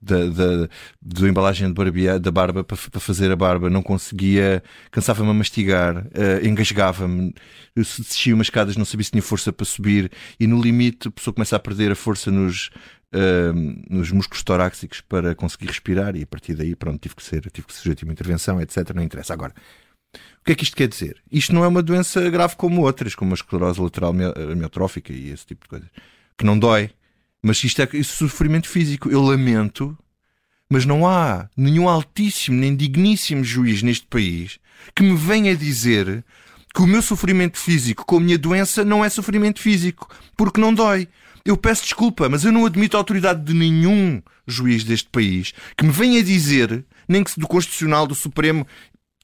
da, 0.02 1.28
embalagem 1.28 1.72
de 1.74 2.20
da 2.20 2.32
barba 2.32 2.63
para, 2.63 2.78
para, 2.78 3.00
fazer 3.00 3.30
a 3.32 3.36
barba. 3.36 3.70
Não 3.70 3.84
conseguia, 3.84 4.63
cansava-me 4.89 5.30
a 5.30 5.34
mastigar, 5.34 5.98
uh, 5.98 6.46
engasgava-me, 6.46 7.34
descia 7.76 8.34
umas 8.34 8.48
escadas, 8.48 8.78
não 8.78 8.86
sabia 8.86 9.04
se 9.04 9.12
tinha 9.12 9.22
força 9.22 9.52
para 9.52 9.65
subir 9.65 10.10
e 10.39 10.48
no 10.48 10.62
limite 10.62 11.10
a 11.10 11.12
pessoa 11.12 11.34
começa 11.34 11.58
a 11.58 11.60
perder 11.60 11.92
a 11.92 11.96
força 11.96 12.32
nos, 12.32 12.70
uh, 13.13 13.54
nos 13.89 14.12
músculos 14.12 14.44
torácicos 14.44 15.02
para 15.02 15.36
conseguir 15.36 15.68
respirar 15.68 16.15
e 16.15 16.24
a 16.24 16.28
partir 16.28 16.56
daí, 16.56 16.74
pronto, 16.74 17.00
tive 17.02 17.15
que 17.15 17.24
ser, 17.24 17.42
tive 17.52 17.68
que 17.68 17.74
sujeito 17.74 18.04
a 18.04 18.08
uma 18.08 18.13
intervenção, 18.13 18.62
etc. 18.62 18.94
Não 18.96 19.04
interessa. 19.04 19.34
Agora, 19.34 19.54
que 20.50 20.54
é 20.54 20.56
que 20.56 20.64
isto 20.64 20.76
quer 20.76 20.88
dizer? 20.88 21.18
Isto 21.32 21.54
não 21.54 21.64
é 21.64 21.68
uma 21.68 21.84
doença 21.84 22.28
grave 22.28 22.56
como 22.56 22.82
outras, 22.82 23.14
como 23.14 23.34
a 23.34 23.36
esclerose 23.36 23.80
lateral 23.80 24.12
amiotrófica 24.52 25.14
e 25.14 25.30
esse 25.30 25.46
tipo 25.46 25.66
de 25.66 25.70
coisas, 25.70 25.90
que 26.36 26.44
não 26.44 26.58
dói. 26.58 26.90
Mas 27.40 27.64
isto 27.64 27.80
é, 27.84 27.88
é 27.94 28.02
sofrimento 28.02 28.68
físico. 28.68 29.12
Eu 29.12 29.22
lamento, 29.22 29.96
mas 30.68 30.86
não 30.86 31.08
há 31.08 31.48
nenhum 31.56 31.88
altíssimo 31.88 32.58
nem 32.58 32.76
digníssimo 32.76 33.44
juiz 33.44 33.84
neste 33.84 34.08
país 34.08 34.60
que 34.96 35.04
me 35.04 35.16
venha 35.16 35.56
dizer 35.56 36.26
que 36.74 36.82
o 36.82 36.88
meu 36.88 37.04
sofrimento 37.04 37.60
físico 37.60 38.04
com 38.04 38.18
a 38.18 38.22
minha 38.22 38.38
doença 38.38 38.84
não 38.84 39.06
é 39.06 39.10
sofrimento 39.10 39.60
físico, 39.60 40.10
porque 40.36 40.60
não 40.60 40.74
dói. 40.74 41.08
Eu 41.46 41.58
peço 41.58 41.84
desculpa, 41.84 42.28
mas 42.28 42.44
eu 42.44 42.52
não 42.52 42.66
admito 42.66 42.98
a 42.98 43.00
autoridade 43.00 43.44
de 43.44 43.54
nenhum 43.54 44.20
juiz 44.48 44.84
deste 44.84 45.10
país 45.10 45.54
que 45.78 45.86
me 45.86 45.92
venha 45.92 46.24
dizer, 46.24 46.84
nem 47.08 47.24
que 47.24 47.40
do 47.40 47.48
Constitucional, 47.48 48.08
do 48.08 48.16
Supremo, 48.16 48.66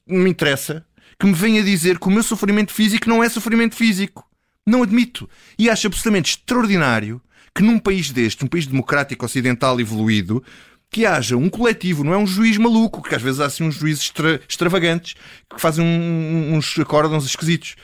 não 0.06 0.20
me 0.20 0.30
interessa, 0.30 0.85
que 1.18 1.26
me 1.26 1.32
venha 1.32 1.62
dizer 1.62 1.98
que 1.98 2.06
o 2.06 2.10
meu 2.10 2.22
sofrimento 2.22 2.72
físico 2.72 3.08
não 3.08 3.22
é 3.22 3.28
sofrimento 3.28 3.74
físico. 3.74 4.24
Não 4.66 4.82
admito. 4.82 5.28
E 5.58 5.70
acho 5.70 5.86
absolutamente 5.86 6.30
extraordinário 6.30 7.20
que 7.54 7.62
num 7.62 7.78
país 7.78 8.10
deste, 8.10 8.44
um 8.44 8.48
país 8.48 8.66
democrático 8.66 9.24
ocidental 9.24 9.80
evoluído, 9.80 10.44
que 10.90 11.06
haja 11.06 11.36
um 11.36 11.48
coletivo, 11.48 12.04
não 12.04 12.12
é 12.12 12.18
um 12.18 12.26
juiz 12.26 12.56
maluco, 12.58 13.02
que 13.02 13.14
às 13.14 13.22
vezes 13.22 13.40
há 13.40 13.46
assim 13.46 13.64
uns 13.64 13.76
juízes 13.76 14.04
extra, 14.04 14.40
extravagantes 14.48 15.14
que 15.48 15.60
fazem 15.60 15.84
um, 15.84 16.54
uns 16.54 16.78
acórdãos 16.78 17.24
esquisitos. 17.24 17.76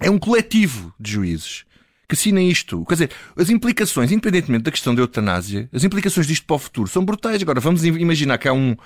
É 0.00 0.10
um 0.10 0.18
coletivo 0.18 0.94
de 1.00 1.12
juízes 1.12 1.64
que 2.08 2.14
assinem 2.14 2.50
isto. 2.50 2.84
Quer 2.84 2.94
dizer, 2.94 3.10
as 3.36 3.48
implicações, 3.48 4.12
independentemente 4.12 4.64
da 4.64 4.70
questão 4.70 4.94
da 4.94 5.00
eutanásia, 5.00 5.68
as 5.72 5.84
implicações 5.84 6.26
disto 6.26 6.44
para 6.46 6.56
o 6.56 6.58
futuro 6.58 6.88
são 6.88 7.04
brutais. 7.04 7.40
Agora, 7.40 7.60
vamos 7.60 7.84
imaginar 7.84 8.36
que 8.36 8.48
há 8.48 8.52
um, 8.52 8.76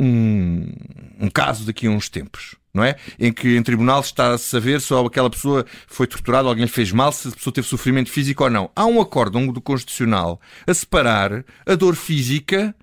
um, 0.00 0.66
um 1.20 1.30
caso 1.30 1.64
daqui 1.64 1.86
a 1.86 1.90
uns 1.90 2.08
tempos, 2.08 2.56
não 2.72 2.84
é? 2.84 2.96
Em 3.18 3.32
que 3.32 3.56
em 3.56 3.62
tribunal 3.62 4.00
está 4.00 4.34
a 4.34 4.38
saber 4.38 4.80
se 4.80 4.94
aquela 4.94 5.30
pessoa 5.30 5.66
foi 5.86 6.06
torturada, 6.06 6.48
alguém 6.48 6.64
lhe 6.64 6.70
fez 6.70 6.92
mal, 6.92 7.10
se 7.12 7.28
a 7.28 7.32
pessoa 7.32 7.52
teve 7.52 7.66
sofrimento 7.66 8.10
físico 8.10 8.44
ou 8.44 8.50
não. 8.50 8.70
Há 8.76 8.86
um 8.86 9.00
acórdão 9.00 9.46
do 9.48 9.60
Constitucional 9.60 10.40
a 10.66 10.74
separar 10.74 11.44
a 11.66 11.74
dor 11.74 11.96
física 11.96 12.74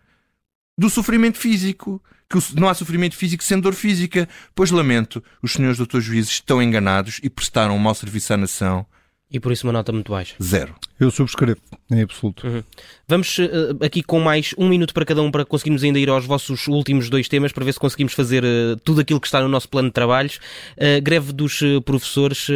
do 0.77 0.89
sofrimento 0.89 1.37
físico. 1.37 2.01
Que 2.27 2.39
não 2.59 2.67
há 2.67 2.73
sofrimento 2.73 3.15
físico 3.15 3.43
sem 3.43 3.59
dor 3.59 3.75
física. 3.75 4.27
Pois 4.55 4.71
lamento, 4.71 5.23
os 5.43 5.53
senhores 5.53 5.77
doutores 5.77 6.05
juízes 6.05 6.31
estão 6.31 6.61
enganados 6.61 7.19
e 7.21 7.29
prestaram 7.29 7.75
um 7.75 7.79
mau 7.79 7.93
serviço 7.93 8.33
à 8.33 8.37
nação. 8.37 8.83
E 9.29 9.39
por 9.39 9.51
isso 9.51 9.67
uma 9.67 9.73
nota 9.73 9.91
muito 9.91 10.11
baixa. 10.11 10.35
Zero. 10.41 10.75
Eu 10.97 11.11
subscrevo, 11.11 11.59
em 11.91 12.01
absoluto. 12.01 12.47
Uhum. 12.47 12.63
Vamos 13.05 13.37
uh, 13.37 13.83
aqui 13.83 14.01
com 14.01 14.19
mais 14.19 14.55
um 14.57 14.69
minuto 14.69 14.93
para 14.93 15.03
cada 15.03 15.21
um 15.21 15.29
para 15.29 15.43
conseguirmos 15.43 15.83
ainda 15.83 15.99
ir 15.99 16.09
aos 16.09 16.25
vossos 16.25 16.67
últimos 16.67 17.09
dois 17.09 17.27
temas 17.27 17.51
para 17.51 17.65
ver 17.65 17.73
se 17.73 17.79
conseguimos 17.79 18.13
fazer 18.13 18.45
uh, 18.45 18.77
tudo 18.77 19.01
aquilo 19.01 19.19
que 19.19 19.27
está 19.27 19.41
no 19.41 19.49
nosso 19.49 19.67
plano 19.67 19.89
de 19.89 19.93
trabalhos. 19.93 20.39
Uh, 20.77 21.01
greve 21.03 21.33
dos 21.33 21.59
professores, 21.83 22.47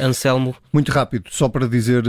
Anselmo. 0.00 0.54
Muito 0.72 0.92
rápido, 0.92 1.28
só 1.30 1.48
para 1.48 1.66
dizer, 1.66 2.04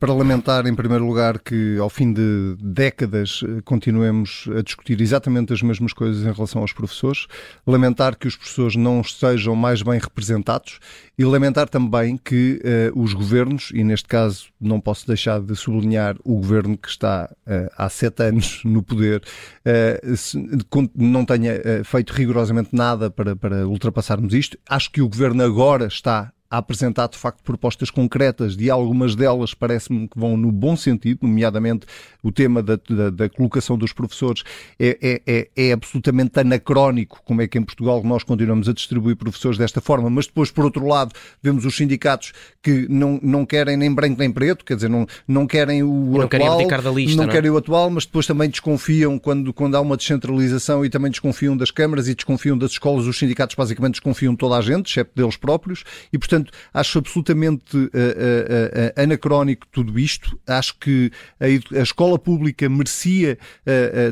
para 0.00 0.12
lamentar 0.12 0.66
em 0.66 0.74
primeiro 0.74 1.06
lugar 1.06 1.38
que 1.38 1.78
ao 1.78 1.88
fim 1.88 2.12
de 2.12 2.56
décadas 2.58 3.42
continuemos 3.64 4.48
a 4.56 4.62
discutir 4.62 5.00
exatamente 5.00 5.52
as 5.52 5.62
mesmas 5.62 5.92
coisas 5.92 6.26
em 6.26 6.32
relação 6.32 6.62
aos 6.62 6.72
professores, 6.72 7.26
lamentar 7.66 8.16
que 8.16 8.26
os 8.26 8.36
professores 8.36 8.74
não 8.74 9.00
estejam 9.00 9.54
mais 9.54 9.82
bem 9.82 9.98
representados 9.98 10.80
e 11.16 11.24
lamentar 11.24 11.68
também 11.68 12.16
que 12.16 12.60
os 12.94 13.12
governos, 13.12 13.70
e 13.74 13.84
neste 13.84 14.08
caso 14.08 14.46
não 14.60 14.80
posso 14.80 15.06
deixar 15.06 15.19
deixar 15.20 15.40
de 15.40 15.54
sublinhar 15.54 16.16
o 16.24 16.36
governo 16.36 16.78
que 16.78 16.88
está 16.88 17.30
uh, 17.46 17.70
há 17.76 17.88
sete 17.90 18.22
anos 18.22 18.62
no 18.64 18.82
poder 18.82 19.22
uh, 19.66 20.88
não 20.96 21.24
tenha 21.24 21.54
uh, 21.54 21.84
feito 21.84 22.12
rigorosamente 22.12 22.70
nada 22.72 23.10
para, 23.10 23.36
para 23.36 23.68
ultrapassarmos 23.68 24.32
isto. 24.32 24.56
Acho 24.68 24.90
que 24.90 25.02
o 25.02 25.08
governo 25.08 25.42
agora 25.42 25.86
está 25.86 26.32
a 26.50 26.58
apresentar 26.58 27.08
de 27.08 27.16
facto 27.16 27.42
propostas 27.44 27.90
concretas 27.90 28.56
e 28.58 28.68
algumas 28.68 29.14
delas 29.14 29.54
parece-me 29.54 30.08
que 30.08 30.18
vão 30.18 30.36
no 30.36 30.50
bom 30.50 30.76
sentido, 30.76 31.20
nomeadamente 31.22 31.86
o 32.22 32.32
tema 32.32 32.60
da, 32.60 32.78
da, 32.88 33.10
da 33.10 33.28
colocação 33.28 33.78
dos 33.78 33.92
professores. 33.92 34.42
É, 34.78 34.98
é, 35.00 35.22
é, 35.26 35.48
é, 35.56 35.72
absolutamente 35.72 36.40
anacrónico, 36.40 37.20
como 37.24 37.40
é 37.40 37.46
que 37.46 37.56
em 37.56 37.62
Portugal 37.62 38.02
nós 38.02 38.24
continuamos 38.24 38.68
a 38.68 38.72
distribuir 38.72 39.16
professores 39.16 39.56
desta 39.56 39.80
forma, 39.80 40.10
mas 40.10 40.26
depois, 40.26 40.50
por 40.50 40.64
outro 40.64 40.86
lado, 40.86 41.12
vemos 41.40 41.64
os 41.64 41.76
sindicatos 41.76 42.32
que 42.60 42.86
não, 42.88 43.20
não 43.22 43.46
querem 43.46 43.76
nem 43.76 43.92
branco 43.92 44.18
nem 44.18 44.30
preto, 44.30 44.64
quer 44.64 44.74
dizer, 44.74 44.88
não, 44.88 45.06
não 45.28 45.46
querem 45.46 45.84
o 45.84 45.88
não 45.88 46.22
atual, 46.22 46.28
querem 46.66 46.94
lista, 46.94 47.16
não, 47.16 47.26
não, 47.26 47.32
querem 47.32 47.50
o 47.50 47.56
atual, 47.56 47.90
mas 47.90 48.04
depois 48.04 48.26
também 48.26 48.50
desconfiam 48.50 49.18
quando, 49.18 49.52
quando 49.52 49.76
há 49.76 49.80
uma 49.80 49.96
descentralização 49.96 50.84
e 50.84 50.90
também 50.90 51.10
desconfiam 51.10 51.56
das 51.56 51.70
câmaras 51.70 52.08
e 52.08 52.14
desconfiam 52.14 52.58
das 52.58 52.72
escolas, 52.72 53.06
os 53.06 53.16
sindicatos 53.18 53.54
basicamente 53.54 53.92
desconfiam 53.92 54.34
toda 54.34 54.56
a 54.56 54.60
gente, 54.60 54.90
exceto 54.90 55.12
deles 55.14 55.36
próprios, 55.36 55.84
e 56.12 56.18
portanto 56.18 56.39
Portanto, 56.40 56.52
acho 56.72 56.98
absolutamente 56.98 57.76
uh, 57.76 57.82
uh, 57.82 57.86
uh, 57.86 59.02
anacrónico 59.02 59.66
tudo 59.70 59.98
isto. 59.98 60.38
Acho 60.46 60.78
que 60.78 61.10
a, 61.38 61.78
a 61.78 61.82
escola 61.82 62.18
pública 62.18 62.68
merecia 62.68 63.38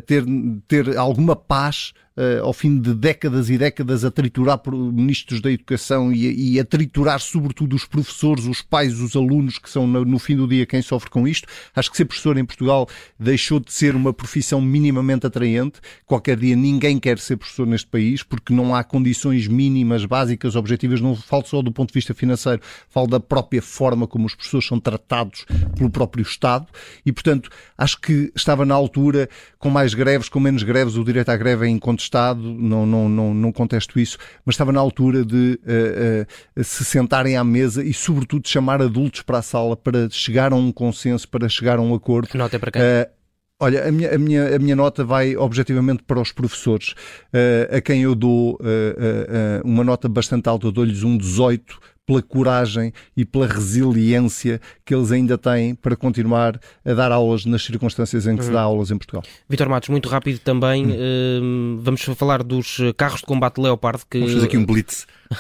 ter, 0.07 0.25
ter 0.67 0.97
alguma 0.97 1.35
paz 1.35 1.93
uh, 2.19 2.45
ao 2.45 2.53
fim 2.53 2.79
de 2.79 2.93
décadas 2.95 3.49
e 3.49 3.57
décadas, 3.57 4.05
a 4.05 4.11
triturar 4.11 4.61
ministros 4.67 5.41
da 5.41 5.51
educação 5.51 6.13
e, 6.13 6.55
e, 6.55 6.61
a 6.61 6.65
triturar, 6.65 7.21
sobretudo, 7.21 7.77
os 7.77 7.85
professores, 7.85 8.45
os 8.45 8.61
pais, 8.61 8.99
os 9.01 9.15
alunos, 9.15 9.59
que 9.59 9.71
são 9.71 9.87
no, 9.87 10.05
no, 10.05 10.19
fim 10.19 10.37
do 10.37 10.49
dia 10.49 10.67
quem 10.67 10.83
sofre 10.83 11.09
com 11.09 11.29
isto. 11.29 11.47
Acho 11.75 11.91
que 11.91 11.97
ser 11.97 12.05
professor 12.05 12.37
em 12.37 12.45
Portugal 12.45 12.89
deixou 13.19 13.61
de 13.61 13.73
ser 13.73 13.95
uma 13.95 14.13
profissão 14.13 14.61
minimamente 14.61 15.27
atraente. 15.27 15.81
Qualquer 16.05 16.37
dia 16.37 16.57
ninguém 16.57 16.99
quer 16.99 17.19
ser 17.19 17.37
professor 17.37 17.67
neste 17.67 17.87
país 17.87 18.23
porque 18.23 18.53
não 18.53 18.75
há 18.75 18.83
condições 18.83 19.47
mínimas, 19.47 20.05
básicas, 20.05 20.57
objetivas. 20.57 21.01
Não 21.01 21.15
falo 21.15 21.47
só 21.47 21.63
do 21.63 21.71
ponto 21.71 21.89
de 21.89 21.95
vista 21.95 22.13
financeiro, 22.13 22.61
falo 22.89 23.07
da 23.07 23.21
própria 23.21 23.63
forma 23.63 24.07
como 24.07 24.27
os 24.27 24.35
professores 24.35 24.67
são 24.67 24.81
tratados 24.81 25.47
pelo 25.77 25.91
próprio 25.91 26.23
Estado 26.23 26.67
e, 27.07 27.13
portanto, 27.13 27.51
acho 27.77 28.01
que 28.01 28.33
estava 28.35 28.65
na 28.65 28.75
altura, 28.75 29.29
com 29.59 29.71
mais 29.71 29.95
greves, 29.95 30.29
com 30.29 30.41
menos 30.41 30.63
greves, 30.63 30.97
o 30.97 31.05
direito 31.05 31.29
à 31.29 31.37
greve 31.37 31.67
é 31.67 31.69
incontestável 31.69 32.08
Estado, 32.09 32.41
não, 32.41 32.87
não, 32.87 33.09
não, 33.09 33.35
não 33.35 33.53
contesto 33.53 34.01
isso, 34.01 34.19
mas 34.45 34.55
estava 34.55 34.73
na 34.73 34.81
altura 34.81 35.25
de 35.25 35.61
uh, 35.63 36.61
uh, 36.61 36.65
se 36.65 36.85
sentarem 36.85 37.37
à 37.37 37.45
mesa 37.45 37.85
e, 37.85 37.93
sobretudo, 37.93 38.49
chamar 38.49 38.83
adultos 38.83 39.23
para 39.23 39.39
a 39.39 39.43
sala 39.43 39.77
para 39.77 40.09
chegar 40.11 40.53
a 40.53 40.57
um 40.57 40.73
consenso, 40.73 41.29
para 41.29 41.49
chegar 41.49 41.79
a 41.79 41.83
um 41.83 41.95
acordo. 41.95 42.29
Que 42.29 42.39
nota 42.39 42.57
é 42.57 42.59
para 42.59 42.71
quem? 42.73 42.83
Uh, 42.83 43.19
Olha, 43.61 43.89
a 43.89 43.91
minha, 43.91 44.15
a, 44.15 44.19
minha, 44.19 44.55
a 44.55 44.59
minha 44.61 44.77
nota 44.77 45.05
vai 45.05 45.37
objetivamente 45.37 46.05
para 46.05 46.21
os 46.21 46.31
professores, 46.31 46.95
uh, 47.35 47.77
a 47.77 47.81
quem 47.81 48.03
eu 48.03 48.15
dou 48.15 48.53
uh, 48.53 48.55
uh, 48.55 49.69
uma 49.69 49.83
nota 49.83 50.09
bastante 50.09 50.49
alta, 50.49 50.71
dou-lhes 50.71 51.03
um 51.03 51.19
18 51.19 51.81
pela 52.09 52.23
coragem 52.23 52.91
e 53.15 53.23
pela 53.23 53.47
resiliência 53.47 54.59
que 54.83 54.95
eles 54.95 55.13
ainda 55.13 55.37
têm 55.37 55.75
para 55.75 55.95
continuar 55.95 56.59
a 56.83 56.95
dar 56.95 57.13
aulas 57.13 57.45
nas 57.45 57.63
circunstâncias 57.63 58.27
em 58.27 58.35
que 58.35 58.41
uhum. 58.41 58.47
se 58.47 58.53
dá 58.53 58.63
aulas 58.63 58.91
em 58.91 58.97
Portugal. 58.97 59.23
Vitor 59.47 59.69
Matos, 59.69 59.91
muito 59.91 60.09
rápido 60.09 60.39
também, 60.39 60.87
uhum. 60.87 61.79
vamos 61.83 62.01
falar 62.01 62.43
dos 62.43 62.79
carros 62.97 63.21
de 63.21 63.27
combate 63.27 63.61
Leopard. 63.61 64.03
Que... 64.11 64.21
Vamos 64.21 64.33
fazer 64.33 64.47
aqui 64.47 64.57
um 64.57 64.65
blitz. 64.65 65.07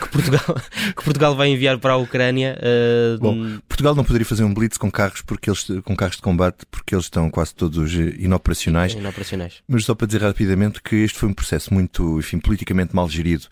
que, 0.00 0.08
Portugal, 0.08 0.56
que 0.96 1.04
Portugal 1.04 1.36
vai 1.36 1.50
enviar 1.50 1.78
para 1.78 1.92
a 1.92 1.96
Ucrânia. 1.96 2.58
Uh... 2.58 3.18
Bom, 3.20 3.58
Portugal 3.68 3.94
não 3.94 4.02
poderia 4.02 4.26
fazer 4.26 4.42
um 4.42 4.52
blitz 4.52 4.76
com 4.76 4.90
carros, 4.90 5.22
porque 5.22 5.48
eles, 5.48 5.68
com 5.84 5.94
carros 5.94 6.16
de 6.16 6.22
combate 6.22 6.66
porque 6.68 6.96
eles 6.96 7.04
estão 7.04 7.30
quase 7.30 7.54
todos 7.54 7.94
inoperacionais. 7.94 8.94
inoperacionais. 8.94 9.62
Mas 9.68 9.84
só 9.84 9.94
para 9.94 10.08
dizer 10.08 10.22
rapidamente 10.22 10.82
que 10.82 10.96
este 10.96 11.16
foi 11.16 11.28
um 11.28 11.32
processo 11.32 11.72
muito, 11.72 12.18
enfim, 12.18 12.40
politicamente 12.40 12.96
mal 12.96 13.08
gerido 13.08 13.46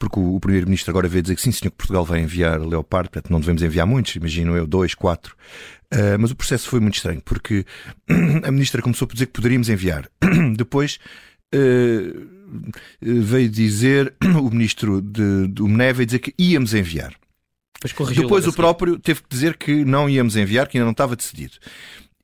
porque 0.00 0.18
o, 0.18 0.34
o 0.34 0.40
Primeiro-Ministro 0.40 0.90
agora 0.90 1.06
veio 1.06 1.22
dizer 1.22 1.36
que 1.36 1.42
sim, 1.42 1.52
senhor, 1.52 1.70
que 1.70 1.76
Portugal 1.76 2.04
vai 2.04 2.20
enviar 2.20 2.58
Leopard, 2.58 3.10
portanto 3.10 3.30
não 3.30 3.38
devemos 3.38 3.62
enviar 3.62 3.86
muitos, 3.86 4.16
imagino 4.16 4.56
eu, 4.56 4.66
dois, 4.66 4.94
quatro. 4.94 5.36
Uh, 5.92 6.18
mas 6.18 6.30
o 6.30 6.36
processo 6.36 6.68
foi 6.68 6.80
muito 6.80 6.94
estranho, 6.94 7.20
porque 7.22 7.66
a 8.42 8.50
Ministra 8.50 8.80
começou 8.80 9.06
por 9.06 9.14
dizer 9.14 9.26
que 9.26 9.32
poderíamos 9.34 9.68
enviar. 9.68 10.08
Depois 10.56 10.98
uh, 11.54 12.28
veio 13.00 13.48
dizer 13.50 14.14
o 14.42 14.50
Ministro 14.50 15.02
de, 15.02 15.46
do 15.48 15.68
Meneve 15.68 16.06
dizer 16.06 16.20
que 16.20 16.34
íamos 16.38 16.72
enviar. 16.72 17.14
Depois 18.14 18.46
o 18.46 18.52
próprio 18.52 18.98
teve 18.98 19.22
que 19.22 19.28
dizer 19.28 19.56
que 19.56 19.84
não 19.84 20.08
íamos 20.08 20.36
enviar, 20.36 20.66
que 20.66 20.76
ainda 20.76 20.84
não 20.84 20.92
estava 20.92 21.16
decidido. 21.16 21.54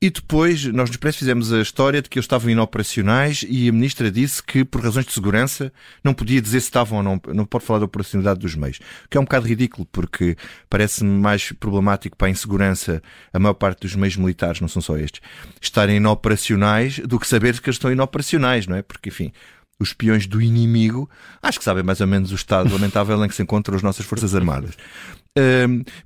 E 0.00 0.10
depois, 0.10 0.62
nós 0.66 0.90
no 0.90 0.94
Expresso 0.94 1.18
fizemos 1.18 1.50
a 1.50 1.62
história 1.62 2.02
de 2.02 2.10
que 2.10 2.18
eles 2.18 2.24
estavam 2.24 2.50
inoperacionais 2.50 3.46
e 3.48 3.66
a 3.66 3.72
Ministra 3.72 4.10
disse 4.10 4.42
que, 4.42 4.62
por 4.62 4.82
razões 4.82 5.06
de 5.06 5.12
segurança, 5.12 5.72
não 6.04 6.12
podia 6.12 6.40
dizer 6.40 6.60
se 6.60 6.66
estavam 6.66 6.98
ou 6.98 7.02
não, 7.02 7.20
não 7.34 7.46
pode 7.46 7.64
falar 7.64 7.78
da 7.78 7.86
operacionalidade 7.86 8.40
dos 8.40 8.54
meios. 8.54 8.76
O 9.06 9.08
que 9.08 9.16
é 9.16 9.20
um 9.20 9.24
bocado 9.24 9.46
ridículo, 9.46 9.86
porque 9.90 10.36
parece-me 10.68 11.10
mais 11.10 11.50
problemático 11.52 12.14
para 12.14 12.28
a 12.28 12.30
insegurança, 12.30 13.02
a 13.32 13.38
maior 13.38 13.54
parte 13.54 13.80
dos 13.80 13.96
meios 13.96 14.18
militares, 14.18 14.60
não 14.60 14.68
são 14.68 14.82
só 14.82 14.98
estes, 14.98 15.22
estarem 15.62 15.96
inoperacionais 15.96 16.98
do 16.98 17.18
que 17.18 17.26
saber 17.26 17.58
que 17.58 17.70
eles 17.70 17.76
estão 17.76 17.90
inoperacionais, 17.90 18.66
não 18.66 18.76
é? 18.76 18.82
Porque, 18.82 19.08
enfim, 19.08 19.32
os 19.78 19.88
espiões 19.88 20.26
do 20.26 20.40
inimigo, 20.40 21.08
acho 21.42 21.58
que 21.58 21.64
sabem 21.64 21.82
mais 21.82 22.00
ou 22.00 22.06
menos 22.06 22.32
o 22.32 22.34
estado 22.34 22.72
lamentável 22.72 23.22
em 23.24 23.28
que 23.28 23.34
se 23.34 23.42
encontram 23.42 23.76
as 23.76 23.82
nossas 23.82 24.06
Forças 24.06 24.34
Armadas. 24.34 24.74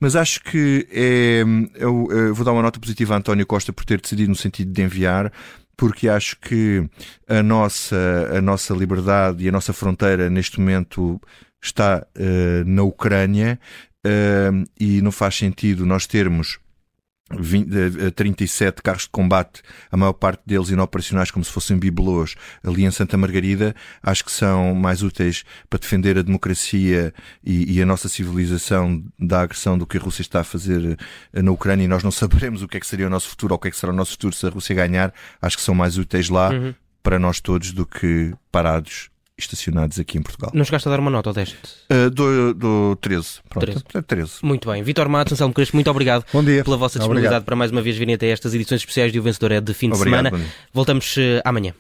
Mas 0.01 0.17
acho 0.17 0.43
que 0.43 0.89
é, 0.91 1.43
eu, 1.77 2.09
eu 2.11 2.35
vou 2.35 2.45
dar 2.45 2.53
uma 2.53 2.63
nota 2.63 2.81
positiva 2.81 3.15
a 3.15 3.19
António 3.19 3.47
Costa 3.47 3.73
por 3.73 3.85
ter 3.85 4.01
decidido 4.01 4.31
no 4.31 4.37
sentido 4.37 4.73
de 4.73 4.83
enviar, 4.83 5.33
porque 5.77 6.09
acho 6.09 6.37
que 6.41 6.85
a 7.29 7.43
nossa, 7.43 7.97
a 8.37 8.43
nossa 8.43 8.75
liberdade 8.75 9.45
e 9.45 9.49
a 9.49 9.53
nossa 9.53 9.73
fronteira 9.73 10.29
neste 10.29 10.59
momento 10.61 11.21
está 11.63 12.07
uh, 12.19 12.65
na 12.67 12.83
Ucrânia. 12.83 13.59
Uh, 14.07 14.65
e 14.79 15.03
não 15.03 15.13
faz 15.13 15.37
sentido 15.37 15.85
nós 15.85 16.07
termos 16.07 16.59
20, 17.39 18.11
37 18.13 18.83
carros 18.83 19.03
de 19.03 19.11
combate, 19.11 19.63
a 19.91 19.97
maior 19.97 20.13
parte 20.13 20.43
deles 20.45 20.71
inoperacionais, 20.71 21.31
como 21.31 21.45
se 21.45 21.51
fossem 21.51 21.79
bibelôs, 21.79 22.35
ali 22.65 22.85
em 22.85 22.91
Santa 22.91 23.17
Margarida, 23.17 23.75
acho 24.03 24.25
que 24.25 24.33
são 24.33 24.75
mais 24.75 25.03
úteis 25.03 25.45
para 25.69 25.79
defender 25.79 26.19
a 26.19 26.23
democracia 26.23 27.15
e, 27.45 27.77
e, 27.77 27.83
a 27.83 27.87
nossa 27.87 28.09
civilização 28.09 29.03
da 29.19 29.43
agressão 29.43 29.79
do 29.79 29.87
que 29.87 29.97
a 29.97 30.01
Rússia 30.01 30.23
está 30.23 30.41
a 30.41 30.45
fazer 30.45 30.99
eh, 31.33 31.43
na 31.43 31.53
Ucrânia 31.53 31.85
e 31.85 31.89
nós 31.89 32.03
não 32.03 32.11
saberemos 32.11 32.63
o 32.63 32.69
que 32.69 32.77
é 32.77 32.81
que 32.81 32.87
seria 32.87 33.07
o 33.07 33.11
nosso 33.11 33.29
futuro 33.29 33.55
ou 33.55 33.57
o 33.57 33.61
que 33.61 33.69
é 33.69 33.71
que 33.71 33.77
será 33.77 33.93
o 33.93 33.97
nosso 33.97 34.13
futuro 34.13 34.35
se 34.35 34.47
a 34.47 34.51
Rússia 34.51 34.75
ganhar. 34.75 35.13
Acho 35.41 35.57
que 35.57 35.63
são 35.63 35.75
mais 35.75 35.99
úteis 35.99 36.29
lá 36.29 36.51
uhum. 36.51 36.75
para 37.03 37.19
nós 37.19 37.41
todos 37.41 37.73
do 37.73 37.87
que 37.87 38.35
parados 38.51 39.11
estacionados 39.45 39.99
aqui 39.99 40.19
em 40.19 40.23
Portugal. 40.23 40.51
Não 40.55 40.65
chegaste 40.65 40.89
a 40.89 40.91
dar 40.91 41.01
uma 41.01 41.11
nota 41.11 41.31
ao 41.31 41.35
deste? 41.35 41.57
Uh, 41.91 42.11
do, 42.11 42.55
do 42.55 42.97
13. 43.01 43.41
Pronto, 43.49 43.67
13. 43.67 44.03
13. 44.07 44.33
Muito 44.43 44.71
bem. 44.71 44.83
Vitor 44.83 45.09
Matos, 45.09 45.33
Anselmo 45.33 45.55
Crespo, 45.55 45.77
muito 45.77 45.91
obrigado 45.91 46.25
Bom 46.33 46.43
dia. 46.45 46.65
pela 46.65 46.77
vossa 46.77 46.99
disponibilidade 46.99 47.37
obrigado. 47.37 47.45
para 47.47 47.57
mais 47.57 47.71
uma 47.71 47.83
vez 47.83 47.97
virem 47.97 48.15
até 48.15 48.29
estas 48.29 48.55
edições 48.55 48.81
especiais 48.81 49.13
de 49.13 49.19
O 49.19 49.23
Vencedor 49.23 49.53
é 49.53 49.61
de 49.61 49.75
fim 49.75 49.89
de 49.91 49.97
obrigado, 49.97 50.27
semana. 50.27 50.45
Voltamos 50.73 51.17
uh, 51.17 51.41
amanhã. 51.45 51.75